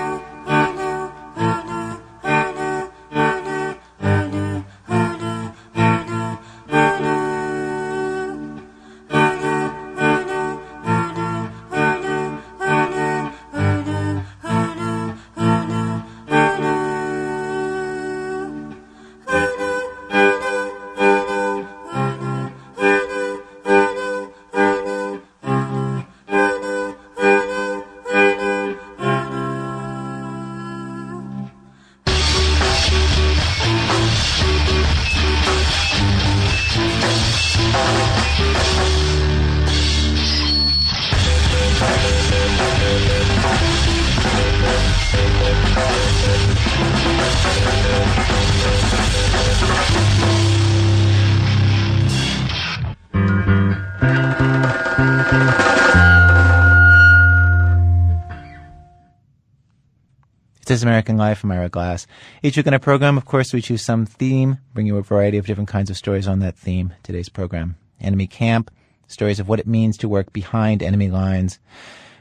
[60.67, 61.45] This is American Life.
[61.45, 62.07] I'm Ira Glass.
[62.43, 65.37] Each week in our program, of course, we choose some theme, bring you a variety
[65.37, 66.93] of different kinds of stories on that theme.
[67.03, 68.69] Today's program, Enemy Camp,
[69.07, 71.59] stories of what it means to work behind enemy lines.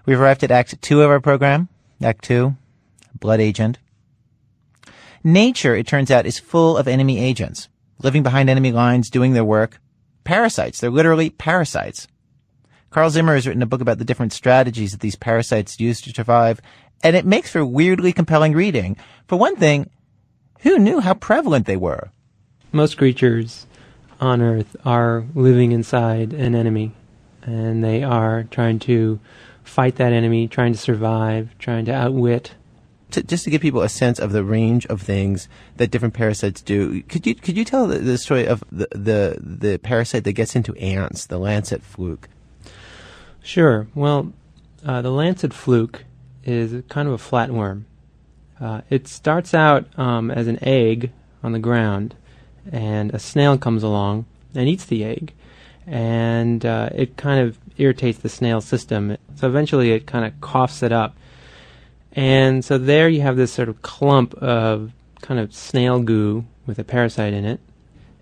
[0.04, 1.68] We've arrived at Act 2 of our program.
[2.00, 2.54] Act 2,
[3.18, 3.78] Blood Agent.
[5.24, 7.68] Nature, it turns out, is full of enemy agents.
[8.00, 9.80] living behind enemy lines, doing their work.
[10.22, 10.78] Parasites.
[10.78, 12.06] They're literally parasites.
[12.90, 16.14] Carl Zimmer has written a book about the different strategies that these parasites use to
[16.14, 16.60] survive,
[17.02, 18.96] and it makes for weirdly compelling reading.
[19.26, 19.90] For one thing,
[20.60, 22.10] who knew how prevalent they were?
[22.72, 23.66] Most creatures
[24.20, 26.92] on Earth are living inside an enemy,
[27.42, 29.20] and they are trying to
[29.62, 32.54] fight that enemy, trying to survive, trying to outwit.
[33.12, 36.60] To, just to give people a sense of the range of things that different parasites
[36.60, 40.32] do, could you could you tell the, the story of the, the the parasite that
[40.32, 42.28] gets into ants, the lancet fluke?
[43.42, 43.86] Sure.
[43.94, 44.32] Well,
[44.84, 46.04] uh, the lancet fluke
[46.46, 47.84] is kind of a flatworm.
[48.60, 51.10] Uh, it starts out um, as an egg
[51.42, 52.14] on the ground,
[52.70, 55.34] and a snail comes along and eats the egg,
[55.86, 59.16] and uh, it kind of irritates the snail system.
[59.34, 61.16] So eventually, it kind of coughs it up,
[62.12, 66.78] and so there you have this sort of clump of kind of snail goo with
[66.78, 67.60] a parasite in it.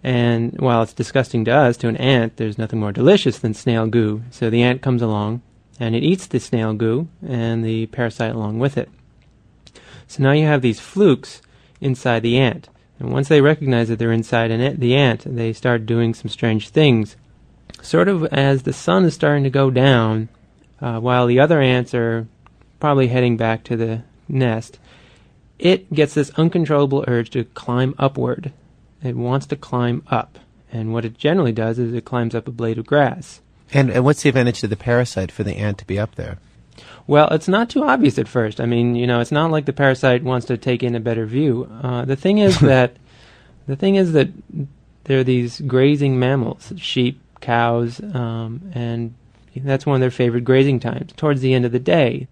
[0.03, 3.87] And while it's disgusting to us, to an ant, there's nothing more delicious than snail
[3.87, 4.23] goo.
[4.31, 5.41] So the ant comes along
[5.79, 8.89] and it eats the snail goo and the parasite along with it.
[10.07, 11.43] So now you have these flukes
[11.81, 12.69] inside the ant.
[12.99, 16.29] And once they recognize that they're inside an, ant, the ant, they start doing some
[16.29, 17.17] strange things.
[17.83, 20.29] Sort of as the sun is starting to go down,
[20.81, 22.29] uh, while the other ants are
[22.79, 24.79] probably heading back to the nest,
[25.59, 28.53] it gets this uncontrollable urge to climb upward
[29.05, 30.39] it wants to climb up.
[30.73, 33.43] And what it generally does is it climbs up a blade of grass.
[33.75, 36.39] And, and what's the advantage to the parasite for the ant to be up there?
[37.07, 38.61] Well, it's not too obvious at first.
[38.61, 41.27] I mean, you know, it's not like the parasite wants to take in a better
[41.27, 41.69] view.
[41.83, 42.97] Uh, the thing is that
[43.67, 44.29] the thing is that
[45.05, 49.15] there are these grazing mammals, sheep, cows, um, and
[49.55, 52.27] that's one of their favorite grazing times, towards the end of the day.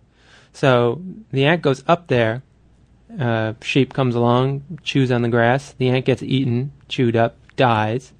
[0.55, 1.03] So
[1.33, 2.43] the ant goes up there
[3.19, 5.73] uh, sheep comes along, chews on the grass.
[5.73, 8.13] The ant gets eaten, chewed up, dies.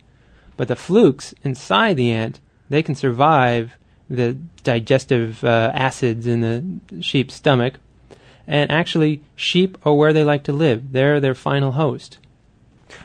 [0.57, 2.41] But the flukes inside the ant,
[2.73, 3.73] they can survive
[4.09, 4.33] the
[4.65, 7.75] digestive uh, acids in the sheep's stomach.
[8.47, 10.93] And actually, sheep are where they like to live.
[10.93, 12.19] They're their final host.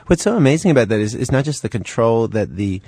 [0.06, 2.82] What's so amazing about that is, is not just the control that the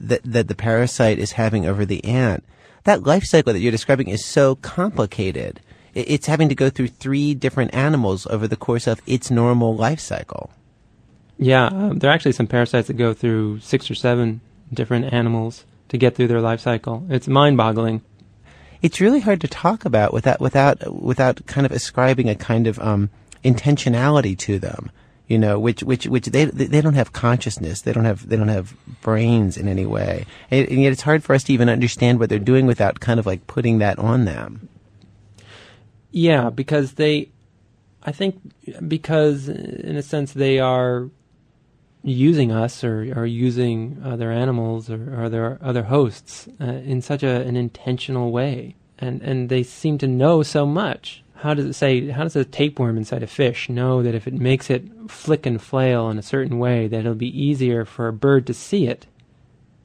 [0.00, 2.44] that, that the parasite is having over the ant.
[2.84, 5.60] That life cycle that you're describing is so complicated
[5.94, 10.00] it's having to go through three different animals over the course of its normal life
[10.00, 10.50] cycle.
[11.38, 14.40] Yeah, um, there are actually some parasites that go through six or seven
[14.72, 17.06] different animals to get through their life cycle.
[17.08, 18.02] It's mind-boggling.
[18.80, 22.78] It's really hard to talk about without without without kind of ascribing a kind of
[22.78, 23.10] um,
[23.44, 24.90] intentionality to them.
[25.26, 27.82] You know, which which which they they don't have consciousness.
[27.82, 31.22] They don't have they don't have brains in any way, and, and yet it's hard
[31.22, 34.24] for us to even understand what they're doing without kind of like putting that on
[34.24, 34.68] them.
[36.10, 37.28] Yeah, because they,
[38.02, 38.40] I think,
[38.88, 41.10] because in a sense they are
[42.02, 47.22] using us or, or using other animals or, or their other hosts uh, in such
[47.22, 51.22] a, an intentional way, and and they seem to know so much.
[51.36, 52.08] How does it say?
[52.08, 55.60] How does a tapeworm inside a fish know that if it makes it flick and
[55.60, 59.06] flail in a certain way, that it'll be easier for a bird to see it,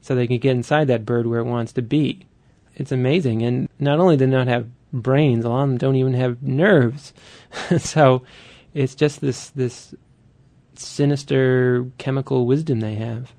[0.02, 2.26] so they can get inside that bird where it wants to be?
[2.76, 5.43] It's amazing, and not only do they not have brains.
[5.43, 7.13] A lot of them don't even have nerves.
[7.80, 8.23] so
[8.73, 9.93] it's just this this
[10.80, 13.34] sinister chemical wisdom they have.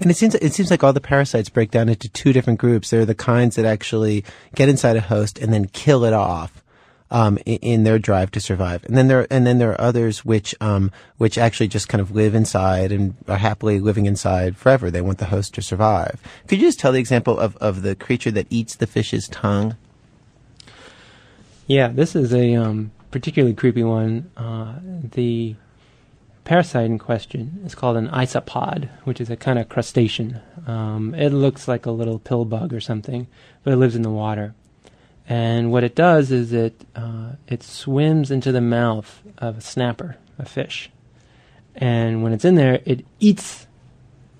[0.00, 2.90] And it seems it seems like all the parasites break down into two different groups.
[2.90, 6.64] There are the kinds that actually get inside a host and then kill it off
[7.10, 10.24] um, in, in, their drive to survive, and then there and then there are others
[10.24, 14.90] which um, which actually just kind of live inside and are happily living inside forever.
[14.90, 16.20] They want the host to survive.
[16.48, 19.76] Could you just tell the example of, of the creature that eats the fish's tongue?
[21.66, 24.30] Yeah, this is a um, particularly creepy one.
[24.36, 25.56] Uh, the
[26.44, 30.40] parasite in question is called an isopod, which is a kind of crustacean.
[30.66, 33.26] Um, it looks like a little pill bug or something,
[33.62, 34.54] but it lives in the water.
[35.26, 40.16] And what it does is it uh, it swims into the mouth of a snapper,
[40.38, 40.90] a fish,
[41.74, 43.66] and when it's in there, it eats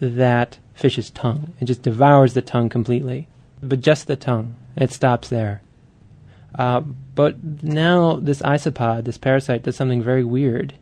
[0.00, 1.54] that fish's tongue.
[1.60, 3.28] It just devours the tongue completely,
[3.62, 4.56] but just the tongue.
[4.76, 5.62] It stops there.
[6.54, 10.74] Uh, but now this isopod, this parasite, does something very weird.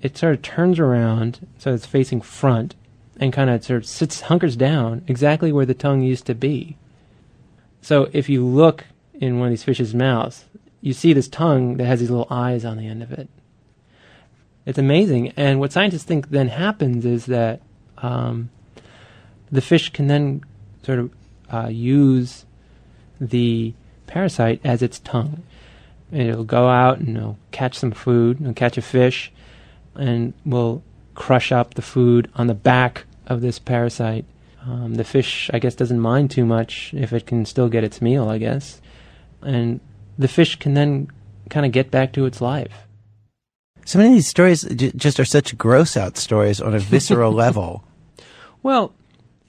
[0.00, 2.74] It sort of turns around, so it's facing front,
[3.18, 6.76] and kind of sort of sits, hunkers down exactly where the tongue used to be.
[7.82, 8.84] So if you look
[9.14, 10.44] in one of these fish's mouths,
[10.80, 13.28] you see this tongue that has these little eyes on the end of it.
[14.64, 15.32] It's amazing.
[15.36, 17.60] And what scientists think then happens is that
[17.98, 18.50] um,
[19.50, 20.44] the fish can then
[20.84, 21.10] sort of
[21.50, 22.44] uh, use
[23.20, 23.72] the
[24.06, 25.42] parasite as its tongue.
[26.12, 29.32] And it'll go out and it'll catch some food, it'll catch a fish,
[29.98, 30.82] and will
[31.14, 34.24] crush up the food on the back of this parasite.
[34.62, 38.00] Um, the fish, I guess, doesn't mind too much if it can still get its
[38.00, 38.80] meal, I guess.
[39.42, 39.80] And
[40.18, 41.08] the fish can then
[41.50, 42.86] kind of get back to its life.
[43.84, 47.32] So many of these stories j- just are such gross out stories on a visceral
[47.44, 47.84] level.
[48.62, 48.92] Well,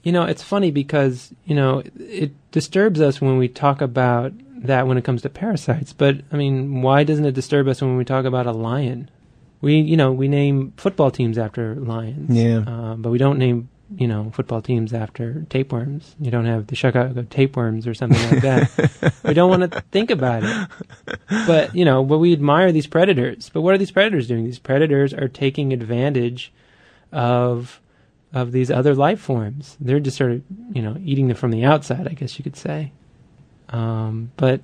[0.02, 4.32] you know, it's funny because, you know, it disturbs us when we talk about
[4.64, 5.92] that when it comes to parasites.
[5.92, 9.10] But, I mean, why doesn't it disturb us when we talk about a lion?
[9.60, 12.34] We, you know, we name football teams after lions.
[12.34, 12.64] Yeah.
[12.66, 16.16] Uh, but we don't name, you know, football teams after tapeworms.
[16.18, 19.14] You don't have the Chicago tapeworms or something like that.
[19.24, 21.18] we don't want to think about it.
[21.46, 23.50] But, you know, but we admire these predators.
[23.50, 24.44] But what are these predators doing?
[24.44, 26.52] These predators are taking advantage
[27.12, 27.80] of
[28.32, 29.76] of these other life forms.
[29.80, 30.42] They're just sort of,
[30.72, 32.92] you know, eating them from the outside, I guess you could say.
[33.70, 34.60] Um, but,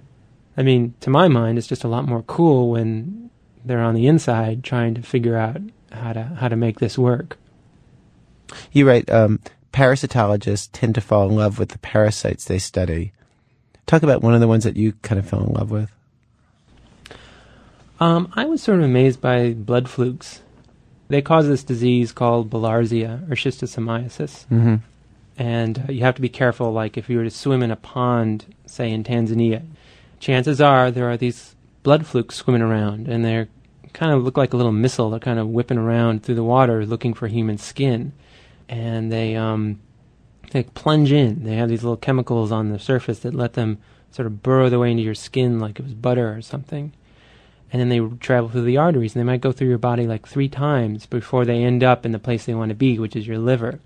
[0.56, 3.25] I mean, to my mind, it's just a lot more cool when
[3.66, 5.60] they're on the inside trying to figure out
[5.92, 7.36] how to how to make this work.
[8.72, 9.40] You write, um,
[9.72, 13.12] parasitologists tend to fall in love with the parasites they study.
[13.86, 15.90] Talk about one of the ones that you kind of fell in love with.
[17.98, 20.42] Um, I was sort of amazed by blood flukes.
[21.08, 24.46] They cause this disease called bilharzia or schistosomiasis.
[24.46, 24.76] Mm-hmm.
[25.38, 26.72] and uh, you have to be careful.
[26.72, 29.64] Like if you were to swim in a pond, say in Tanzania,
[30.20, 31.55] chances are there are these
[31.86, 33.48] blood flukes swimming around, and they're
[33.92, 35.08] kind of look like a little missile.
[35.08, 38.12] They're kind of whipping around through the water looking for human skin,
[38.68, 39.78] and they um,
[40.50, 41.44] they plunge in.
[41.44, 43.78] They have these little chemicals on the surface that let them
[44.10, 46.92] sort of burrow their way into your skin like it was butter or something.
[47.72, 50.26] And then they travel through the arteries, and they might go through your body like
[50.26, 53.28] three times before they end up in the place they want to be, which is
[53.28, 53.78] your liver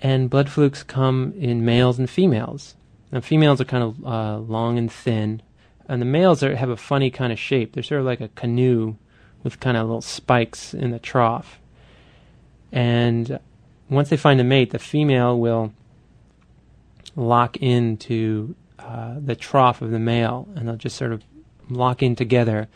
[0.00, 2.74] and blood flukes come in males and females.
[3.10, 5.42] Now, females are kind of uh, long and thin,
[5.88, 7.72] and the males are, have a funny kind of shape.
[7.72, 8.96] They're sort of like a canoe
[9.42, 11.58] with kind of little spikes in the trough.
[12.70, 13.38] And
[13.88, 15.72] once they find a mate, the female will
[17.16, 21.22] lock into uh, the trough of the male, and they'll just sort of
[21.70, 22.68] lock in together.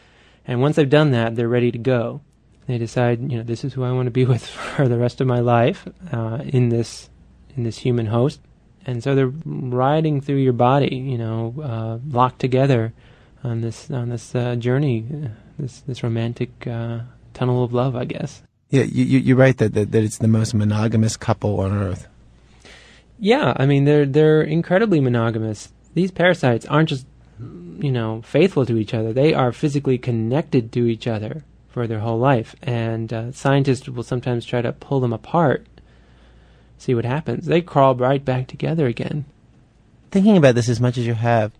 [0.47, 2.23] And once they've done that, they're ready to go.
[2.67, 5.21] They decide, you know, this is who I want to be with for the rest
[5.21, 7.11] of my life uh, in this
[7.55, 8.41] in this human host.
[8.87, 12.93] And so they're riding through your body, you know, uh, locked together
[13.45, 17.01] on this on this uh, journey, uh, this this romantic uh,
[17.35, 18.43] tunnel of love, I guess.
[18.71, 22.09] Yeah, you, you, you're right that, that, that it's the most monogamous couple on earth.
[23.19, 25.73] Yeah, I mean they're they're incredibly monogamous.
[25.95, 27.07] These parasites aren't just
[27.39, 32.01] you know faithful to each other; they are physically connected to each other for their
[32.01, 32.55] whole life.
[32.63, 35.67] And uh, scientists will sometimes try to pull them apart,
[36.83, 37.47] see what happens.
[37.47, 39.25] They crawl right back together again.
[40.11, 41.53] Thinking about this as much as you have,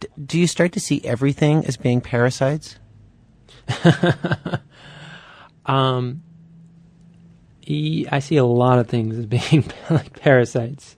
[0.00, 2.78] d- do you start to see everything as being parasites?
[5.66, 6.22] Um,
[7.66, 10.96] I see a lot of things as being like parasites.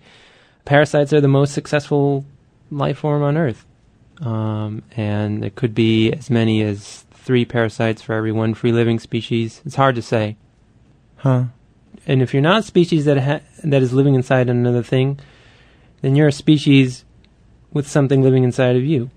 [0.64, 2.24] Parasites are the most successful
[2.70, 3.64] life form on Earth,
[4.20, 8.98] um, and it could be as many as three parasites for every one free living
[8.98, 9.62] species.
[9.64, 10.36] It's hard to say.
[11.18, 11.44] Huh.
[12.06, 15.18] And if you're not a species that ha- that is living inside another thing,
[16.00, 17.04] then you're a species
[17.72, 19.10] with something living inside of you.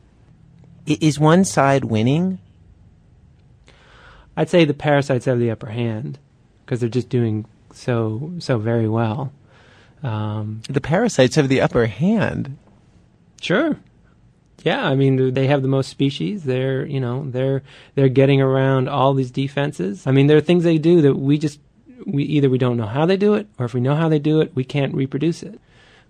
[0.86, 2.40] Is one side winning?
[4.36, 6.18] I'd say the parasites have the upper hand
[6.66, 9.32] because they're just doing so so very well.
[10.02, 12.58] Um, The parasites have the upper hand.
[13.42, 13.78] Sure.
[14.64, 16.44] Yeah, I mean they have the most species.
[16.44, 17.62] They're you know they're
[17.96, 20.08] they're getting around all these defenses.
[20.08, 21.60] I mean there are things they do that we just
[22.06, 24.20] we either we don't know how they do it, or if we know how they
[24.20, 25.60] do it, we can't reproduce it.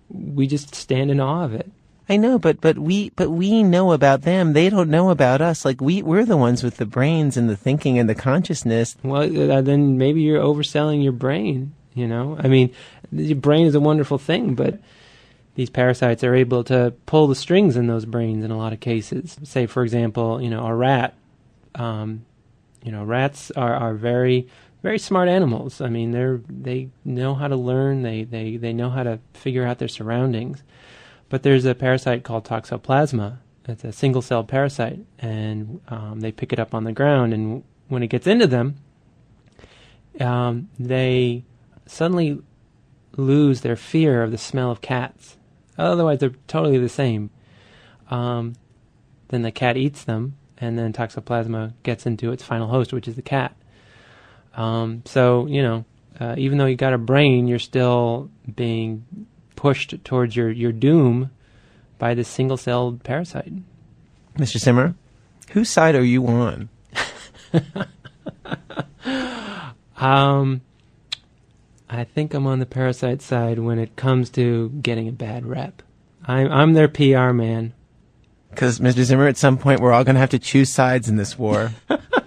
[0.08, 1.70] We just stand in awe of it.
[2.08, 4.52] I know, but but we but we know about them.
[4.52, 5.64] They don't know about us.
[5.64, 8.96] Like we we're the ones with the brains and the thinking and the consciousness.
[9.04, 11.72] Well, uh, then maybe you're overselling your brain.
[11.94, 12.72] You know, I mean,
[13.12, 14.80] your brain is a wonderful thing, but
[15.54, 18.80] these parasites are able to pull the strings in those brains in a lot of
[18.80, 19.36] cases.
[19.44, 21.14] Say, for example, you know, a rat.
[21.76, 22.24] Um,
[22.82, 24.48] you know, rats are, are very
[24.82, 25.80] very smart animals.
[25.80, 28.02] I mean, they're they know how to learn.
[28.02, 30.62] They they they know how to figure out their surroundings.
[31.28, 33.38] But there's a parasite called toxoplasma.
[33.66, 37.62] It's a single cell parasite, and um, they pick it up on the ground, and
[37.88, 38.76] when it gets into them,
[40.18, 41.44] um, they
[41.86, 42.42] suddenly
[43.16, 45.36] lose their fear of the smell of cats.
[45.78, 47.30] Otherwise, they're totally the same.
[48.10, 48.54] Um,
[49.28, 53.14] then the cat eats them, and then toxoplasma gets into its final host, which is
[53.14, 53.54] the cat.
[54.54, 55.84] Um, so you know,
[56.18, 59.04] uh, even though you got a brain, you're still being
[59.56, 61.30] pushed towards your, your doom
[61.98, 63.52] by this single-celled parasite.
[64.36, 64.58] Mr.
[64.58, 64.94] Zimmer,
[65.50, 66.70] whose side are you on?
[70.00, 70.62] Um,
[71.88, 75.82] I think I'm on the parasite side when it comes to getting a bad rep.
[76.26, 77.74] I'm, I'm their PR man.
[78.50, 79.02] Because, Mr.
[79.04, 81.72] Zimmer, at some point we're all going to have to choose sides in this war.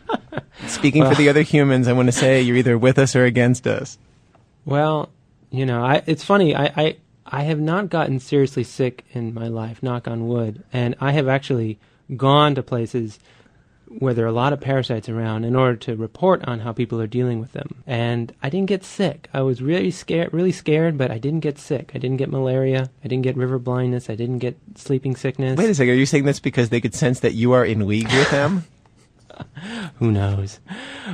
[0.67, 3.67] Speaking for the other humans, I want to say you're either with us or against
[3.67, 3.97] us.
[4.65, 5.09] Well,
[5.51, 6.55] you know, I, it's funny.
[6.55, 10.63] I, I, I have not gotten seriously sick in my life, knock on wood.
[10.73, 11.79] And I have actually
[12.15, 13.19] gone to places
[13.99, 16.99] where there are a lot of parasites around in order to report on how people
[16.99, 17.83] are dealing with them.
[17.85, 19.29] And I didn't get sick.
[19.33, 21.91] I was really scared, really scared, but I didn't get sick.
[21.93, 22.89] I didn't get malaria.
[23.03, 24.09] I didn't get river blindness.
[24.09, 25.57] I didn't get sleeping sickness.
[25.57, 25.93] Wait a second.
[25.93, 28.65] Are you saying this because they could sense that you are in league with them?
[30.03, 30.59] Who knows?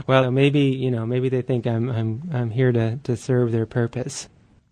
[0.07, 1.05] Well, maybe you know.
[1.05, 4.27] Maybe they think I'm I'm I'm here to to serve their purpose.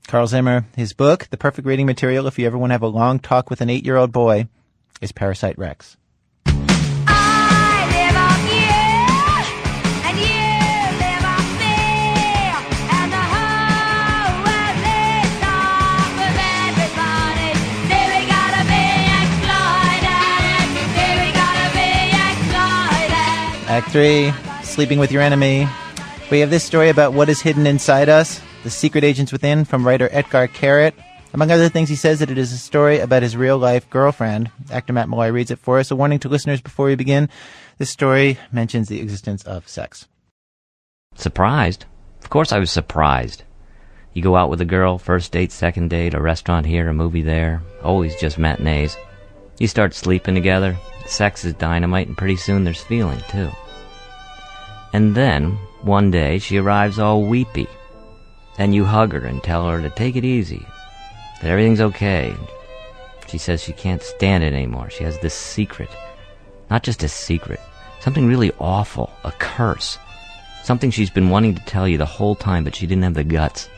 [0.07, 2.87] Carl Zimmer, his book, the perfect reading material if you ever want to have a
[2.87, 4.47] long talk with an eight-year-old boy,
[5.01, 5.97] is Parasite Rex.
[23.77, 25.67] Act three, sleeping with your enemy.
[26.31, 29.85] We have this story about what is hidden inside us, the secret agents within, from
[29.85, 30.93] writer Etgar Keret.
[31.31, 34.49] Among other things, he says that it is a story about his real life girlfriend.
[34.71, 35.91] Actor Matt Malloy reads it for us.
[35.91, 37.29] A warning to listeners before we begin.
[37.77, 40.07] This story mentions the existence of sex.
[41.13, 41.85] Surprised?
[42.23, 43.43] Of course I was surprised.
[44.11, 47.21] You go out with a girl, first date, second date, a restaurant here, a movie
[47.21, 48.97] there, always just matinees.
[49.59, 50.75] You start sleeping together,
[51.05, 53.51] sex is dynamite, and pretty soon there's feeling, too.
[54.97, 57.67] And then, one day, she arrives all weepy.
[58.57, 60.65] And you hug her and tell her to take it easy,
[61.39, 62.33] that everything's okay.
[63.27, 64.89] She says she can't stand it anymore.
[64.89, 65.91] She has this secret.
[66.71, 67.59] Not just a secret,
[67.99, 69.99] something really awful, a curse.
[70.63, 73.23] Something she's been wanting to tell you the whole time, but she didn't have the
[73.23, 73.69] guts.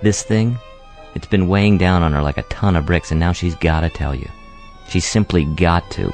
[0.00, 0.56] This thing,
[1.16, 3.90] it's been weighing down on her like a ton of bricks, and now she's gotta
[3.90, 4.30] tell you.
[4.88, 6.12] She's simply got to.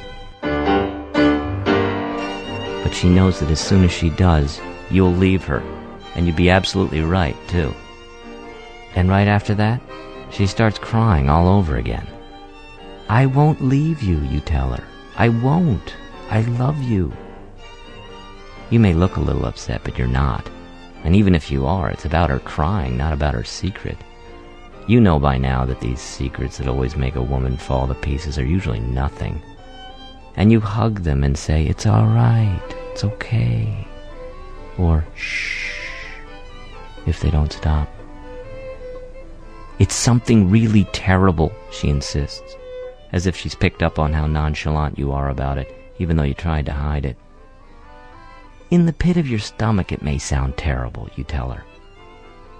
[2.82, 4.60] But she knows that as soon as she does,
[4.90, 5.62] you'll leave her.
[6.14, 7.74] And you'd be absolutely right, too.
[8.94, 9.80] And right after that,
[10.30, 12.06] she starts crying all over again.
[13.08, 14.84] I won't leave you, you tell her.
[15.16, 15.94] I won't.
[16.30, 17.12] I love you.
[18.70, 20.48] You may look a little upset, but you're not.
[21.02, 23.96] And even if you are, it's about her crying, not about her secret.
[24.86, 28.38] You know by now that these secrets that always make a woman fall to pieces
[28.38, 29.42] are usually nothing.
[30.36, 32.62] And you hug them and say, It's all right,
[32.92, 33.86] it's okay.
[34.78, 35.72] Or, shh,
[37.06, 37.88] if they don't stop.
[39.78, 42.54] It's something really terrible, she insists,
[43.12, 46.34] as if she's picked up on how nonchalant you are about it, even though you
[46.34, 47.16] tried to hide it.
[48.70, 51.64] In the pit of your stomach, it may sound terrible, you tell her.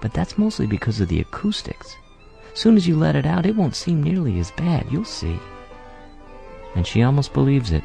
[0.00, 1.94] But that's mostly because of the acoustics.
[2.54, 5.38] Soon as you let it out, it won't seem nearly as bad, you'll see.
[6.74, 7.82] And she almost believes it.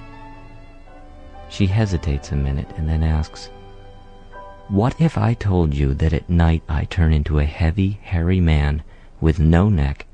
[1.50, 3.50] She hesitates a minute and then asks,
[4.68, 8.84] What if I told you that at night I turn into a heavy, hairy man
[9.22, 10.06] with no neck,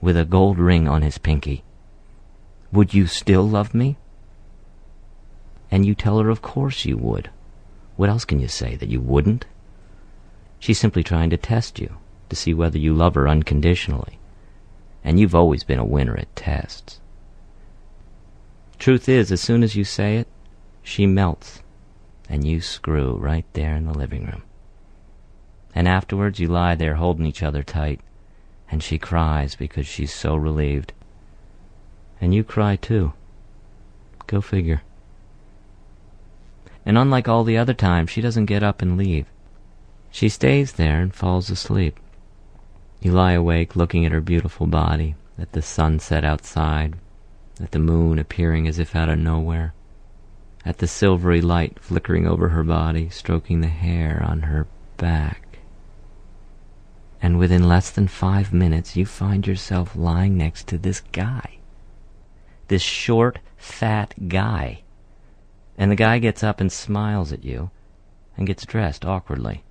[0.00, 1.64] with a gold ring on his pinky?
[2.72, 3.96] Would you still love me?
[5.70, 7.30] And you tell her, Of course you would.
[7.96, 9.46] What else can you say, that you wouldn't?
[10.58, 11.96] She's simply trying to test you,
[12.28, 14.18] to see whether you love her unconditionally.
[15.02, 16.99] And you've always been a winner at tests.
[18.80, 20.26] Truth is, as soon as you say it,
[20.82, 21.60] she melts,
[22.30, 24.42] and you screw right there in the living room.
[25.74, 28.00] And afterwards you lie there holding each other tight,
[28.70, 30.94] and she cries because she's so relieved.
[32.22, 33.12] And you cry too.
[34.26, 34.80] Go figure.
[36.86, 39.26] And unlike all the other times, she doesn't get up and leave.
[40.10, 42.00] She stays there and falls asleep.
[43.02, 46.94] You lie awake looking at her beautiful body, at the sunset outside,
[47.62, 49.74] at the moon appearing as if out of nowhere,
[50.64, 55.58] at the silvery light flickering over her body, stroking the hair on her back.
[57.22, 61.58] And within less than five minutes, you find yourself lying next to this guy.
[62.68, 64.82] This short, fat guy.
[65.76, 67.70] And the guy gets up and smiles at you
[68.36, 69.62] and gets dressed awkwardly.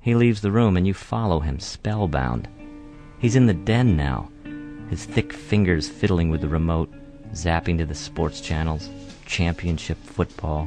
[0.00, 2.48] He leaves the room and you follow him, spellbound.
[3.18, 4.30] He's in the den now,
[4.94, 6.88] his thick fingers fiddling with the remote,
[7.32, 8.88] zapping to the sports channels,
[9.26, 10.66] championship football.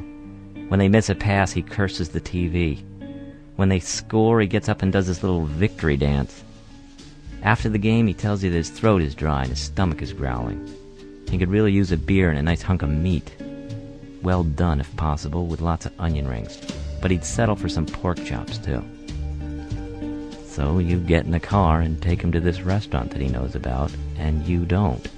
[0.68, 2.82] When they miss a pass, he curses the TV.
[3.56, 6.44] When they score, he gets up and does his little victory dance.
[7.42, 10.12] After the game, he tells you that his throat is dry and his stomach is
[10.12, 10.60] growling.
[11.30, 13.34] He could really use a beer and a nice hunk of meat.
[14.22, 16.60] Well done, if possible, with lots of onion rings.
[17.00, 18.84] But he'd settle for some pork chops, too.
[20.58, 23.54] So you get in the car and take him to this restaurant that he knows
[23.54, 25.08] about, and you don't.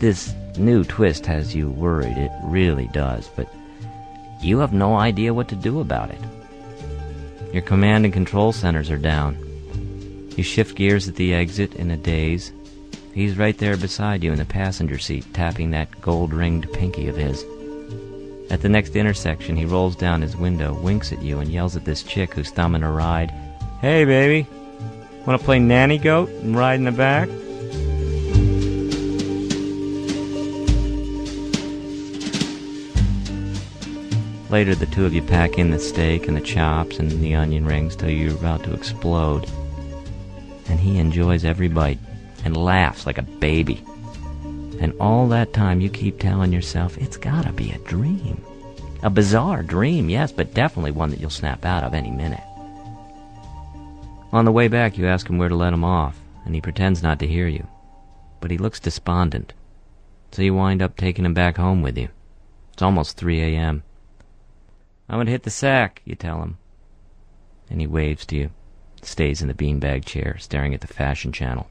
[0.00, 3.48] This new twist has you worried, it really does, but
[4.42, 6.18] you have no idea what to do about it.
[7.52, 9.36] Your command and control centers are down.
[10.36, 12.50] You shift gears at the exit in a daze.
[13.14, 17.16] He's right there beside you in the passenger seat, tapping that gold ringed pinky of
[17.16, 17.44] his.
[18.50, 21.84] At the next intersection, he rolls down his window, winks at you, and yells at
[21.84, 23.32] this chick who's thumbing a ride
[23.80, 24.46] Hey, baby,
[25.24, 27.30] want to play nanny goat and ride in the back?
[34.50, 37.64] Later, the two of you pack in the steak and the chops and the onion
[37.64, 39.48] rings till you're about to explode.
[40.68, 42.00] And he enjoys every bite
[42.44, 43.82] and laughs like a baby.
[44.78, 48.44] And all that time, you keep telling yourself, it's gotta be a dream.
[49.02, 52.42] A bizarre dream, yes, but definitely one that you'll snap out of any minute.
[54.32, 57.02] On the way back, you ask him where to let him off, and he pretends
[57.02, 57.66] not to hear you.
[58.40, 59.54] But he looks despondent.
[60.30, 62.08] So you wind up taking him back home with you.
[62.72, 63.82] It's almost 3 a.m.
[65.08, 66.58] I'm gonna hit the sack, you tell him.
[67.68, 68.50] And he waves to you,
[69.02, 71.68] stays in the beanbag chair, staring at the fashion channel.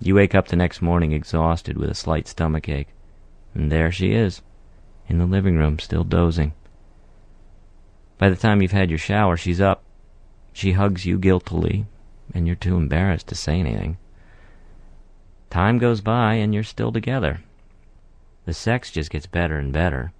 [0.00, 2.88] You wake up the next morning exhausted with a slight stomach ache,
[3.54, 4.42] and there she is,
[5.08, 6.52] in the living room, still dozing.
[8.18, 9.84] By the time you've had your shower, she's up.
[10.52, 11.86] She hugs you guiltily,
[12.34, 13.98] and you're too embarrassed to say anything.
[15.50, 17.40] Time goes by, and you're still together.
[18.44, 20.12] The sex just gets better and better.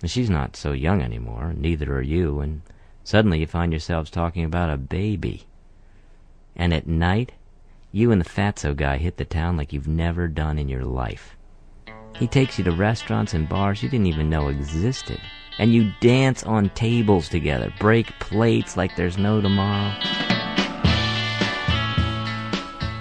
[0.00, 2.62] And she's not so young anymore, neither are you, and
[3.02, 5.46] suddenly you find yourselves talking about a baby.
[6.56, 7.32] And at night,
[7.92, 11.36] you and the fatso guy hit the town like you've never done in your life.
[12.16, 15.20] He takes you to restaurants and bars you didn't even know existed.
[15.58, 19.92] And you dance on tables together, break plates like there's no tomorrow.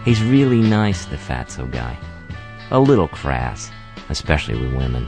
[0.05, 1.97] He's really nice, the fatso guy.
[2.71, 3.71] A little crass,
[4.09, 5.07] especially with women.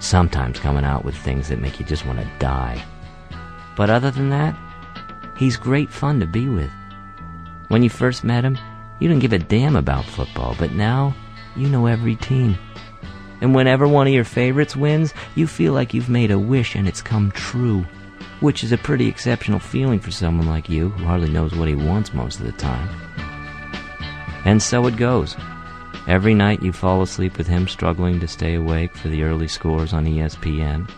[0.00, 2.84] Sometimes coming out with things that make you just want to die.
[3.76, 4.56] But other than that,
[5.36, 6.70] he's great fun to be with.
[7.68, 8.58] When you first met him,
[8.98, 11.14] you didn't give a damn about football, but now
[11.56, 12.58] you know every team.
[13.42, 16.86] And whenever one of your favorites wins, you feel like you've made a wish and
[16.86, 17.84] it's come true.
[18.38, 21.74] Which is a pretty exceptional feeling for someone like you, who hardly knows what he
[21.74, 22.88] wants most of the time.
[24.44, 25.36] And so it goes.
[26.06, 29.92] Every night you fall asleep with him struggling to stay awake for the early scores
[29.92, 30.88] on ESPN.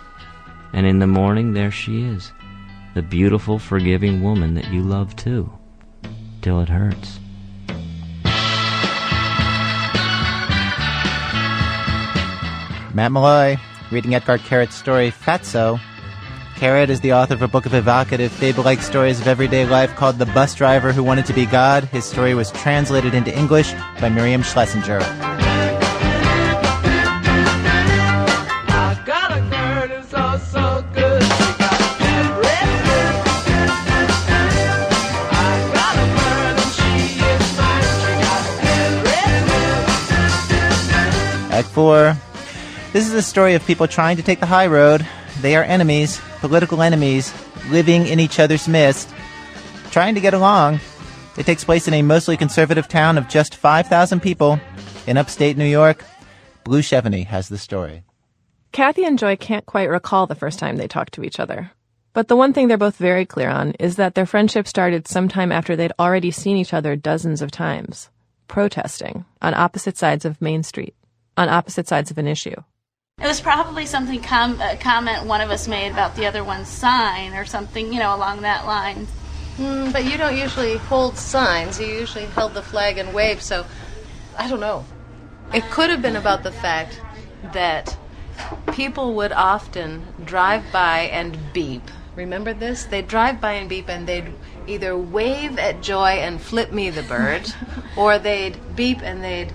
[0.75, 2.31] And in the morning, there she is.
[2.95, 5.51] The beautiful, forgiving woman that you love too.
[6.43, 7.21] Till it hurts.
[12.95, 13.57] Matt Malloy,
[13.91, 15.81] reading Etgar Keret's story Fatso.
[16.55, 20.17] Keret is the author of a book of evocative, fable-like stories of everyday life called
[20.17, 21.83] The Bus Driver Who Wanted to Be God.
[21.87, 25.03] His story was translated into English by Miriam Shlesinger.
[41.51, 42.17] Act 4.
[42.95, 45.05] This is a story of people trying to take the high road.
[45.41, 47.35] They are enemies, political enemies,
[47.69, 49.13] living in each other's midst,
[49.91, 50.79] trying to get along.
[51.37, 54.61] It takes place in a mostly conservative town of just 5,000 people
[55.09, 56.05] in upstate New York.
[56.63, 58.05] Blue Chevigny has the story.
[58.71, 61.73] Kathy and Joy can't quite recall the first time they talked to each other.
[62.13, 65.51] But the one thing they're both very clear on is that their friendship started sometime
[65.51, 68.09] after they'd already seen each other dozens of times,
[68.47, 70.95] protesting on opposite sides of Main Street,
[71.37, 72.55] on opposite sides of an issue.
[73.25, 76.69] It was probably something com- a comment one of us made about the other one's
[76.69, 79.07] sign or something, you know, along that line.
[79.57, 81.81] Mm, but you don't usually hold signs.
[81.81, 83.65] You usually held the flag and waved, so
[84.37, 84.85] I don't know.
[85.55, 87.01] It could have been about the fact
[87.55, 87.97] that
[88.73, 91.91] people would often drive by and beep.
[92.17, 92.85] Remember this?
[92.85, 94.35] They'd drive by and beep and they'd
[94.67, 97.51] either wave at Joy and flip me the bird,
[97.97, 99.51] or they'd beep and they'd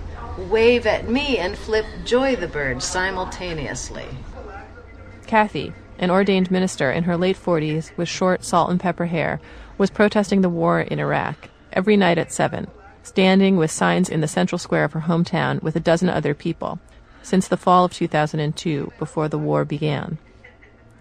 [0.48, 4.06] wave at me and flip Joy the bird simultaneously.
[5.26, 9.40] Kathy, an ordained minister in her late 40s with short salt and pepper hair,
[9.78, 12.66] was protesting the war in Iraq every night at 7,
[13.02, 16.78] standing with signs in the central square of her hometown with a dozen other people
[17.22, 20.18] since the fall of 2002 before the war began.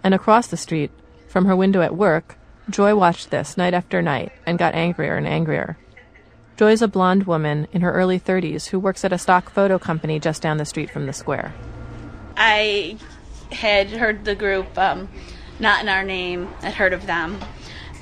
[0.04, 0.92] And across the street,
[1.28, 2.38] from her window at work,
[2.70, 5.78] Joy watched this night after night and got angrier and angrier.
[6.60, 10.20] Joy's a blonde woman in her early 30s who works at a stock photo company
[10.20, 11.54] just down the street from the square.
[12.36, 12.98] I
[13.50, 15.08] had heard the group, um,
[15.62, 17.40] Not in Our Name, had heard of them.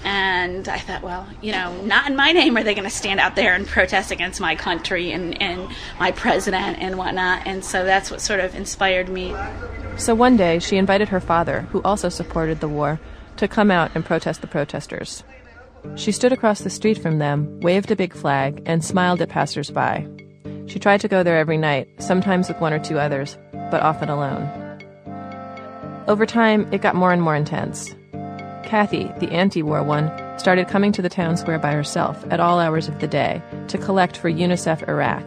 [0.03, 3.19] And I thought, well, you know, not in my name are they going to stand
[3.19, 7.45] out there and protest against my country and, and my president and whatnot.
[7.45, 9.35] And so that's what sort of inspired me.
[9.97, 12.99] So one day, she invited her father, who also supported the war,
[13.35, 15.23] to come out and protest the protesters.
[15.95, 20.07] She stood across the street from them, waved a big flag, and smiled at passersby.
[20.67, 23.37] She tried to go there every night, sometimes with one or two others,
[23.71, 24.47] but often alone.
[26.07, 27.95] Over time, it got more and more intense.
[28.63, 32.59] Kathy, the anti war one, started coming to the town square by herself at all
[32.59, 35.23] hours of the day to collect for UNICEF Iraq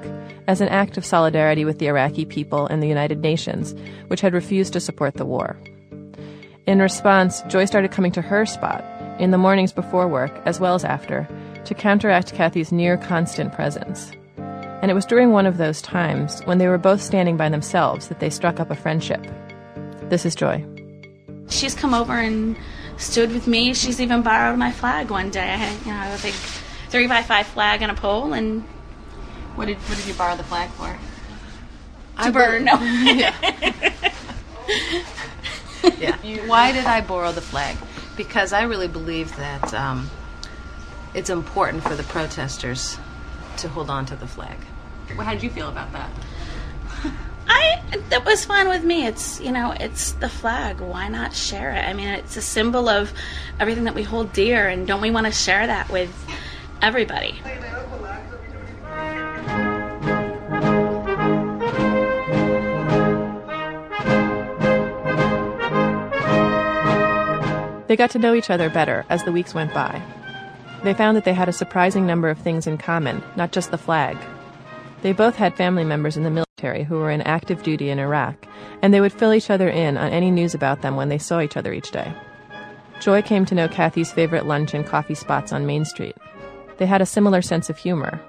[0.47, 3.75] as an act of solidarity with the Iraqi people and the United Nations,
[4.09, 5.57] which had refused to support the war.
[6.67, 8.85] In response, Joy started coming to her spot
[9.21, 11.29] in the mornings before work as well as after
[11.67, 14.11] to counteract Kathy's near constant presence.
[14.39, 18.09] And it was during one of those times when they were both standing by themselves
[18.09, 19.25] that they struck up a friendship.
[20.09, 20.65] This is Joy.
[21.51, 22.57] She's come over and
[22.97, 23.75] stood with me.
[23.75, 25.53] She's even borrowed my flag one day.
[25.53, 26.33] I had, you know, a big
[26.89, 28.63] three by five flag on a pole, and
[29.55, 30.97] What did what did you borrow the flag for?
[32.25, 32.65] to burn.
[32.65, 32.75] No.
[35.99, 36.17] yeah.
[36.47, 37.77] Why did I borrow the flag?
[38.17, 40.11] Because I really believe that um,
[41.15, 42.99] it's important for the protesters
[43.59, 44.57] to hold on to the flag.
[45.19, 46.11] How did you feel about that?
[47.49, 49.07] I that was fine with me.
[49.07, 50.81] It's you know, it's the flag.
[50.81, 51.85] Why not share it?
[51.85, 53.13] I mean, it's a symbol of
[53.59, 56.13] everything that we hold dear, and don't we want to share that with
[56.81, 57.41] everybody?
[67.91, 70.01] They got to know each other better as the weeks went by.
[70.85, 73.79] They found that they had a surprising number of things in common, not just the
[73.79, 74.17] flag.
[75.03, 78.47] They both had family members in the military who were in active duty in Iraq,
[78.81, 81.41] and they would fill each other in on any news about them when they saw
[81.41, 82.15] each other each day.
[83.01, 86.15] Joy came to know Kathy's favorite lunch and coffee spots on Main Street.
[86.79, 88.21] They had a similar sense of humor.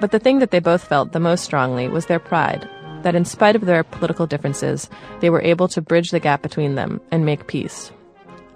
[0.00, 2.68] But the thing that they both felt the most strongly was their pride
[3.02, 6.74] that in spite of their political differences, they were able to bridge the gap between
[6.74, 7.92] them and make peace,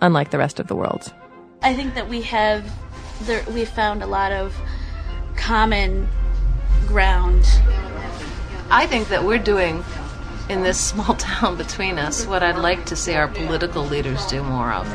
[0.05, 1.13] unlike the rest of the world.
[1.63, 2.71] I think that we have
[3.23, 4.55] there, we found a lot of
[5.35, 6.09] common
[6.87, 7.45] ground.
[8.71, 9.83] I think that we're doing
[10.51, 14.43] in this small town between us what I'd like to see our political leaders do
[14.43, 14.87] more of.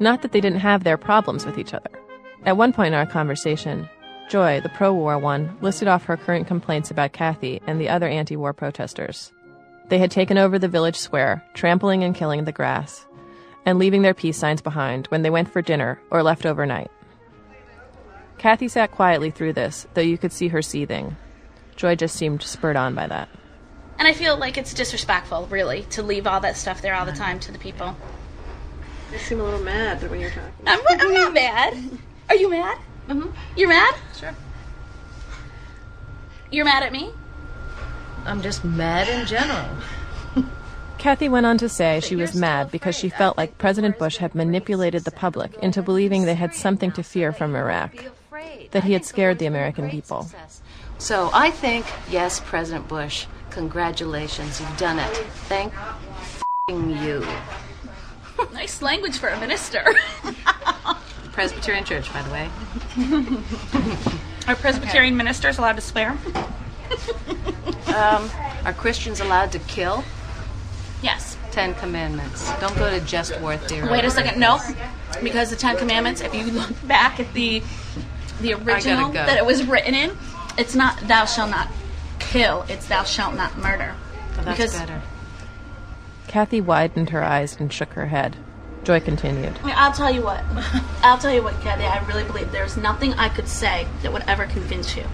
[0.00, 1.90] Not that they didn't have their problems with each other.
[2.44, 3.88] At one point in our conversation,
[4.28, 8.06] Joy, the pro war one, listed off her current complaints about Kathy and the other
[8.06, 9.32] anti war protesters.
[9.88, 13.06] They had taken over the village square, trampling and killing the grass,
[13.64, 16.90] and leaving their peace signs behind when they went for dinner or left overnight.
[18.36, 21.16] Kathy sat quietly through this, though you could see her seething.
[21.76, 23.30] Joy just seemed spurred on by that.
[23.98, 27.12] And I feel like it's disrespectful, really, to leave all that stuff there all the
[27.12, 27.96] time to the people.
[29.10, 30.52] You seem a little mad when you're talking.
[30.66, 31.78] I'm, I'm not mad.
[32.28, 32.78] Are you mad?
[33.08, 33.30] Mm-hmm.
[33.56, 33.94] You're mad?
[34.18, 34.34] Sure.
[36.50, 37.10] You're mad at me?
[38.24, 39.66] I'm just mad in general.
[40.98, 44.34] Kathy went on to say she was mad because she felt like President Bush had
[44.34, 47.94] manipulated the public into believing they had something to fear from Iraq,
[48.72, 50.28] that he had scared the American people.
[50.98, 55.16] So I think, yes, President Bush, congratulations, you've done it.
[55.48, 57.24] Thank f***ing you.
[58.52, 59.84] Nice language for a minister.
[61.38, 62.50] Presbyterian Church, by the way.
[64.48, 66.18] Are Presbyterian ministers allowed to swear?
[67.94, 68.28] Um,
[68.64, 70.02] are Christians allowed to kill?
[71.00, 71.36] Yes.
[71.52, 72.50] Ten Commandments.
[72.58, 73.88] Don't go to Just Worth, dear.
[73.88, 74.40] Wait a second.
[74.40, 74.58] No,
[75.22, 76.22] because the Ten Commandments.
[76.22, 77.62] If you look back at the
[78.40, 79.24] the original go.
[79.24, 80.18] that it was written in,
[80.58, 81.68] it's not "Thou shalt not
[82.18, 83.94] kill." It's "Thou shalt not murder."
[84.34, 85.02] Well, that's because better.
[86.26, 88.36] Kathy widened her eyes and shook her head.
[88.84, 89.58] Joy continued.
[89.62, 90.42] I mean, I'll tell you what.
[91.02, 91.84] I'll tell you what, Kathy.
[91.84, 95.04] I really believe there's nothing I could say that would ever convince you.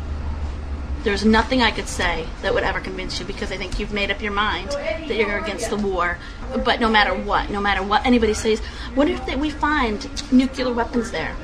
[1.03, 4.11] There's nothing I could say that would ever convince you because I think you've made
[4.11, 6.19] up your mind that you're against the war.
[6.65, 8.61] But no matter what, no matter what anybody says,
[8.95, 11.35] what if that we find nuclear weapons there?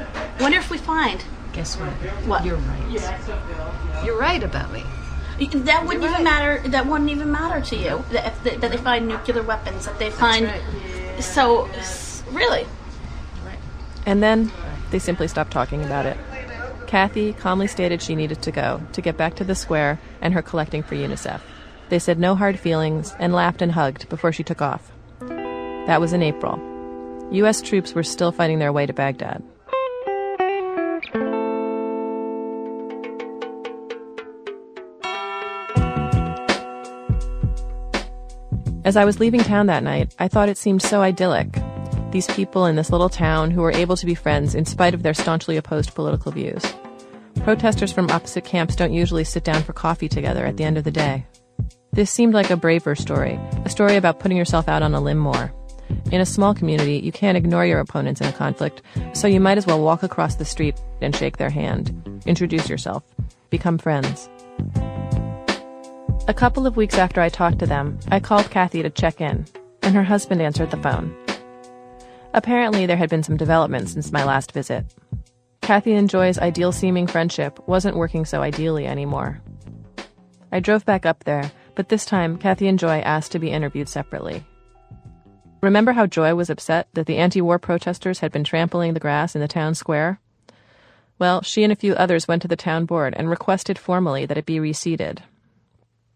[0.41, 1.89] Wonder if we find Guess what?
[2.27, 2.45] what?
[2.45, 4.03] You're right.
[4.05, 4.85] You're right about me.
[5.53, 6.67] That wouldn't even matter.
[6.69, 8.05] That wouldn't even matter to you.
[8.13, 9.87] That, if they, that they find nuclear weapons.
[9.87, 10.51] That they find.
[11.23, 12.67] So, s- really,
[14.07, 14.51] And then
[14.91, 16.17] they simply stopped talking about it.
[16.87, 20.43] Kathy calmly stated she needed to go to get back to the square and her
[20.43, 21.41] collecting for UNICEF.
[21.89, 24.91] They said no hard feelings and laughed and hugged before she took off.
[25.21, 26.59] That was in April.
[27.33, 27.63] U.S.
[27.63, 29.43] troops were still fighting their way to Baghdad.
[38.85, 41.55] As I was leaving town that night, I thought it seemed so idyllic.
[42.11, 45.03] These people in this little town who were able to be friends in spite of
[45.05, 46.65] their staunchly opposed political views.
[47.45, 50.85] Protesters from opposite camps don't usually sit down for coffee together at the end of
[50.85, 51.25] the day.
[51.93, 55.19] This seemed like a braver story, a story about putting yourself out on a limb
[55.19, 55.53] more.
[56.11, 58.83] In a small community, you can't ignore your opponents in a conflict,
[59.13, 63.05] so you might as well walk across the street and shake their hand, introduce yourself,
[63.51, 64.29] become friends.
[66.29, 69.47] A couple of weeks after I talked to them, I called Kathy to check in,
[69.83, 71.15] and her husband answered the phone.
[72.33, 74.87] Apparently, there had been some development since my last visit.
[75.61, 79.41] Kathy and Joy's ideal seeming friendship wasn't working so ideally anymore.
[80.53, 83.89] I drove back up there, but this time Kathy and Joy asked to be interviewed
[83.89, 84.45] separately.
[85.61, 89.35] Remember how Joy was upset that the anti war protesters had been trampling the grass
[89.35, 90.21] in the town square?
[91.19, 94.39] Well, she and a few others went to the town board and requested formally that
[94.39, 95.19] it be reseeded.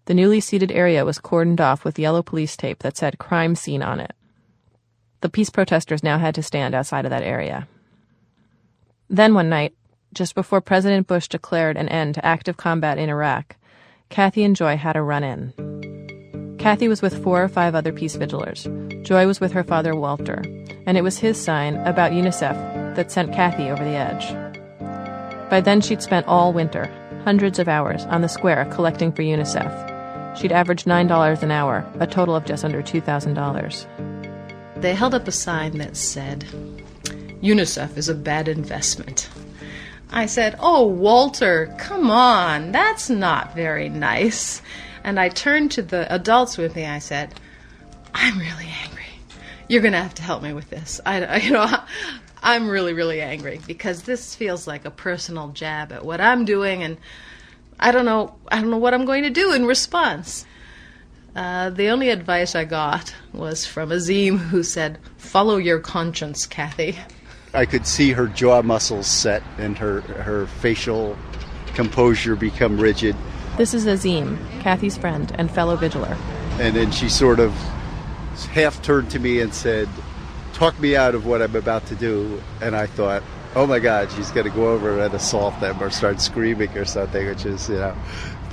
[0.07, 3.83] The newly seeded area was cordoned off with yellow police tape that said crime scene
[3.83, 4.15] on it.
[5.25, 7.67] The peace protesters now had to stand outside of that area.
[9.09, 9.73] Then one night,
[10.13, 13.57] just before President Bush declared an end to active combat in Iraq,
[14.11, 16.57] Kathy and Joy had a run in.
[16.59, 18.69] Kathy was with four or five other peace vigilers.
[19.01, 20.43] Joy was with her father, Walter,
[20.85, 24.29] and it was his sign about UNICEF that sent Kathy over the edge.
[25.49, 26.85] By then, she'd spent all winter,
[27.25, 30.37] hundreds of hours, on the square collecting for UNICEF.
[30.37, 34.14] She'd averaged $9 an hour, a total of just under $2,000.
[34.85, 36.45] They held up a sign that said,
[37.41, 39.31] UNICEF is a bad investment.
[40.11, 44.61] I said, Oh, Walter, come on, that's not very nice.
[45.03, 46.85] And I turned to the adults with me.
[46.85, 47.33] I said,
[48.13, 49.07] I'm really angry.
[49.69, 51.01] You're going to have to help me with this.
[51.07, 51.67] I, you know,
[52.43, 56.83] I'm really, really angry because this feels like a personal jab at what I'm doing,
[56.83, 56.99] and
[57.81, 60.45] I don't know, I don't know what I'm going to do in response.
[61.35, 66.97] Uh, the only advice I got was from Azim, who said, "Follow your conscience, Kathy."
[67.53, 71.17] I could see her jaw muscles set and her her facial
[71.75, 73.17] composure become rigid,
[73.57, 76.17] This is Azim, Kathy's friend and fellow vigiler.
[76.61, 77.53] and then she sort of
[78.53, 79.89] half turned to me and said,
[80.53, 83.23] "Talk me out of what I'm about to do." And I thought,
[83.57, 86.85] "Oh my God, she's going to go over and assault them or start screaming or
[86.85, 87.95] something," which is, you know,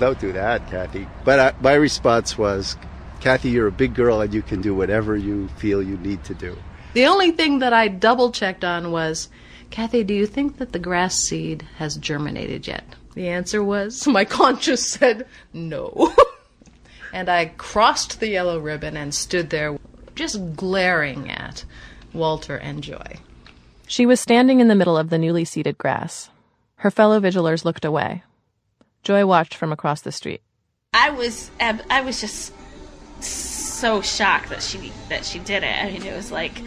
[0.01, 1.07] don't do that, Kathy.
[1.23, 2.75] But I, my response was,
[3.21, 6.33] "Kathy, you're a big girl and you can do whatever you feel you need to
[6.33, 6.57] do."
[6.93, 9.29] The only thing that I double checked on was,
[9.69, 12.83] Kathy, do you think that the grass seed has germinated yet?
[13.13, 16.13] The answer was, my conscience said no.
[17.13, 19.77] and I crossed the yellow ribbon and stood there
[20.15, 21.63] just glaring at
[22.11, 23.19] Walter and Joy.
[23.87, 26.29] She was standing in the middle of the newly seeded grass.
[26.77, 28.23] Her fellow vigilers looked away.
[29.03, 30.41] Joy watched from across the street.
[30.93, 32.53] I was um, I was just
[33.23, 35.75] so shocked that she that she did it.
[35.83, 36.61] I mean, it was like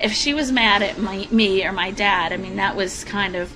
[0.00, 2.32] if she was mad at my, me or my dad.
[2.32, 3.50] I mean, that was kind of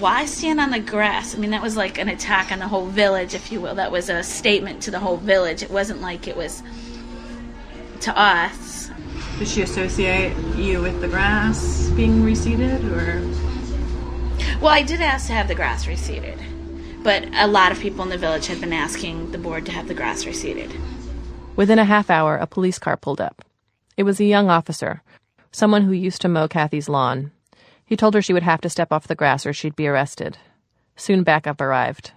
[0.00, 1.34] why stand on the grass.
[1.34, 3.74] I mean, that was like an attack on the whole village, if you will.
[3.74, 5.62] That was a statement to the whole village.
[5.62, 6.62] It wasn't like it was
[8.00, 8.90] to us.
[9.38, 13.20] Did she associate you with the grass being reseeded, or
[14.60, 16.38] Well, I did ask to have the grass reseeded,
[17.02, 19.88] but a lot of people in the village had been asking the board to have
[19.88, 20.72] the grass reseeded.
[21.56, 23.44] Within a half hour, a police car pulled up.
[23.96, 25.02] It was a young officer,
[25.50, 27.32] someone who used to mow Kathy's lawn.
[27.84, 30.38] He told her she would have to step off the grass or she'd be arrested.
[30.96, 32.12] Soon backup arrived.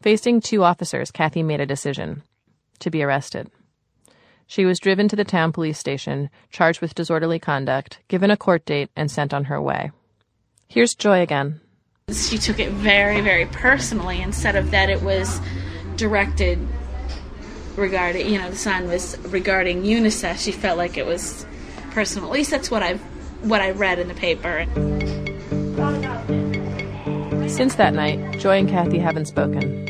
[0.00, 2.22] Facing two officers, Kathy made a decision
[2.78, 3.50] to be arrested.
[4.46, 8.64] She was driven to the town police station, charged with disorderly conduct, given a court
[8.64, 9.90] date, and sent on her way.
[10.68, 11.60] Here's Joy again.
[12.12, 15.40] She took it very, very personally instead of that it was
[15.96, 16.56] directed
[17.74, 20.38] regarding, you know, the sign was regarding UNICEF.
[20.38, 21.44] She felt like it was
[21.90, 22.28] personal.
[22.28, 23.00] At least that's what I've
[23.42, 24.66] what I read in the paper.
[27.48, 29.84] Since that night, Joy and Kathy haven't spoken.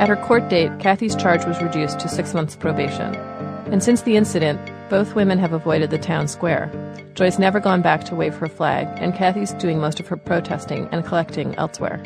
[0.00, 3.35] At her court date, Kathy's charge was reduced to six months probation.
[3.66, 6.70] And since the incident, both women have avoided the town square.
[7.14, 10.88] Joy's never gone back to wave her flag, and Kathy's doing most of her protesting
[10.92, 12.02] and collecting elsewhere.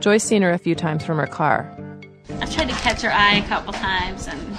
[0.00, 1.74] Joy's seen her a few times from her car.
[2.40, 4.58] I've tried to catch her eye a couple times and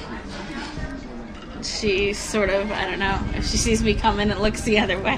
[1.64, 5.00] she sort of I don't know, if she sees me coming it looks the other
[5.00, 5.18] way.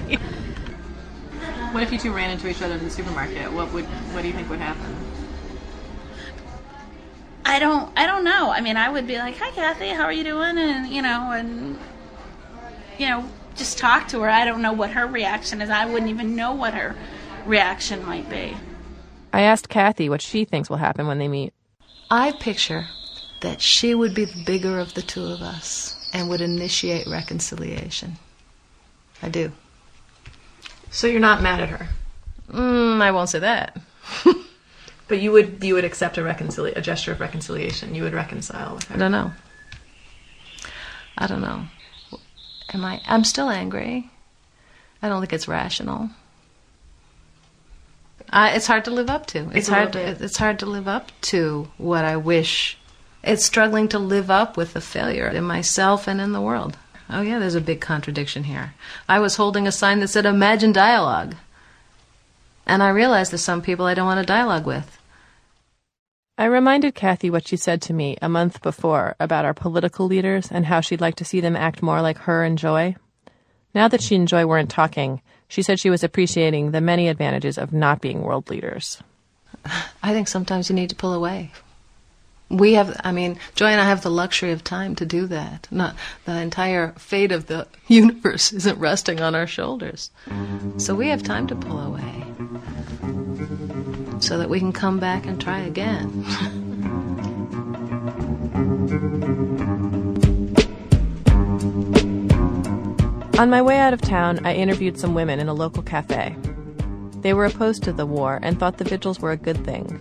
[1.71, 3.51] what if you two ran into each other in the supermarket?
[3.51, 4.95] What would what do you think would happen?
[7.45, 8.51] I don't I don't know.
[8.51, 11.31] I mean, I would be like, "Hi Kathy, how are you doing?" and you know,
[11.31, 11.77] and
[12.97, 14.29] you know, just talk to her.
[14.29, 15.69] I don't know what her reaction is.
[15.69, 16.95] I wouldn't even know what her
[17.45, 18.55] reaction might be.
[19.33, 21.53] I asked Kathy what she thinks will happen when they meet.
[22.09, 22.89] I picture
[23.39, 28.17] that she would be the bigger of the two of us and would initiate reconciliation.
[29.23, 29.51] I do.
[30.89, 31.87] So you're not mad at her,
[32.51, 33.77] Mm, I won't say that.
[35.11, 37.93] but you would you would accept a reconcilia- a gesture of reconciliation.
[37.93, 38.95] You would reconcile with her.
[38.95, 39.31] I don't know.
[41.17, 41.65] I don't know.
[42.73, 43.01] Am I?
[43.05, 44.09] I'm still angry.
[45.01, 46.09] I don't think it's rational.
[48.29, 49.39] I, it's hard to live up to.
[49.49, 52.77] It's, It's hard to- It's hard to live up to what I wish.
[53.23, 56.77] It's struggling to live up with the failure in myself and in the world.
[57.09, 58.73] Oh yeah, there's a big contradiction here.
[59.09, 61.35] I was holding a sign that said "Imagine dialogue,"
[62.65, 64.97] and I realized there's some people I don't want to dialogue with.
[66.41, 70.49] I reminded Kathy what she said to me a month before about our political leaders
[70.51, 72.95] and how she'd like to see them act more like her and Joy.
[73.75, 77.59] Now that she and Joy weren't talking, she said she was appreciating the many advantages
[77.59, 79.03] of not being world leaders.
[80.01, 81.51] I think sometimes you need to pull away.
[82.49, 85.67] We have, I mean, Joy and I have the luxury of time to do that.
[85.69, 90.09] Not the entire fate of the universe isn't resting on our shoulders.
[90.77, 92.25] So we have time to pull away
[94.21, 96.25] so that we can come back and try again.
[103.39, 106.35] On my way out of town, I interviewed some women in a local cafe.
[107.21, 109.97] They were opposed to the war and thought the vigils were a good thing.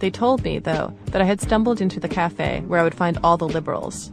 [0.00, 3.18] They told me, though, that I had stumbled into the cafe where I would find
[3.22, 4.10] all the liberals.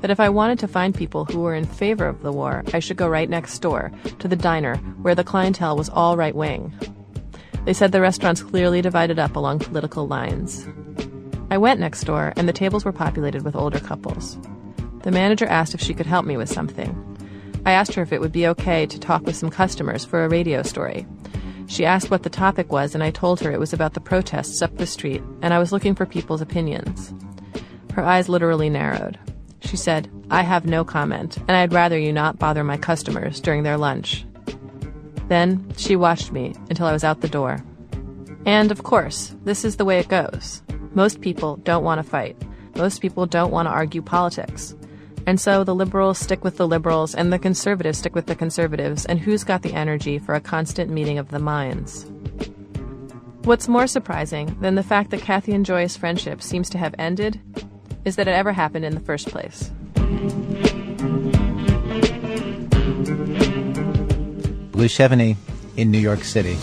[0.00, 2.80] That if I wanted to find people who were in favor of the war, I
[2.80, 6.74] should go right next door to the diner where the clientele was all right wing.
[7.66, 10.68] They said the restaurants clearly divided up along political lines.
[11.50, 14.38] I went next door, and the tables were populated with older couples.
[15.02, 16.94] The manager asked if she could help me with something.
[17.66, 20.28] I asked her if it would be okay to talk with some customers for a
[20.28, 21.08] radio story.
[21.66, 24.62] She asked what the topic was, and I told her it was about the protests
[24.62, 27.12] up the street, and I was looking for people's opinions.
[27.94, 29.18] Her eyes literally narrowed.
[29.58, 33.64] She said, I have no comment, and I'd rather you not bother my customers during
[33.64, 34.24] their lunch.
[35.28, 37.64] Then she watched me until I was out the door.
[38.44, 40.62] And of course, this is the way it goes.
[40.94, 42.36] Most people don't want to fight.
[42.76, 44.74] Most people don't want to argue politics.
[45.26, 49.04] And so the liberals stick with the liberals and the conservatives stick with the conservatives,
[49.06, 52.06] and who's got the energy for a constant meeting of the minds?
[53.42, 57.40] What's more surprising than the fact that Kathy and Joy's friendship seems to have ended
[58.04, 59.72] is that it ever happened in the first place.
[64.76, 65.36] Blue Chevigny
[65.78, 66.58] in New York City.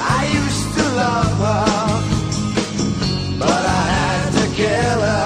[0.00, 1.66] I used to love her,
[3.38, 5.24] but I had to kill her.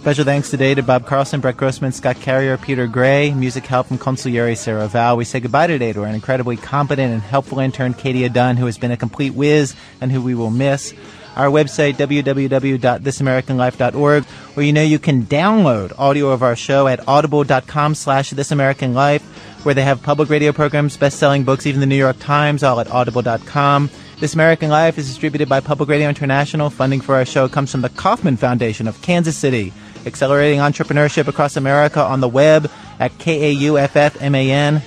[0.00, 3.98] Special thanks today to Bob Carlson, Brett Grossman, Scott Carrier, Peter Gray, music help from
[3.98, 5.18] Consigliere Sarah Val.
[5.18, 8.78] We say goodbye today to our incredibly competent and helpful intern, Katie Dunn, who has
[8.78, 10.94] been a complete whiz and who we will miss.
[11.36, 17.94] Our website, www.thisamericanlife.org, where you know you can download audio of our show at audible.com
[17.94, 19.20] slash thisamericanlife,
[19.62, 22.90] where they have public radio programs, best-selling books, even the New York Times, all at
[22.90, 23.90] audible.com.
[24.18, 26.70] This American Life is distributed by Public Radio International.
[26.70, 29.74] Funding for our show comes from the Kauffman Foundation of Kansas City,
[30.06, 34.80] accelerating entrepreneurship across America on the web at kauffman.org.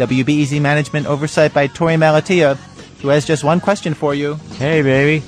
[0.00, 2.56] WBEZ Management Oversight by Torey Malatia,
[3.00, 4.34] who has just one question for you.
[4.58, 5.24] Hey, baby.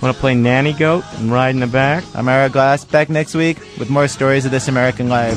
[0.00, 2.04] Want to play nanny goat and ride in the back?
[2.14, 5.36] I'm Ira Glass, back next week with more stories of This American Life.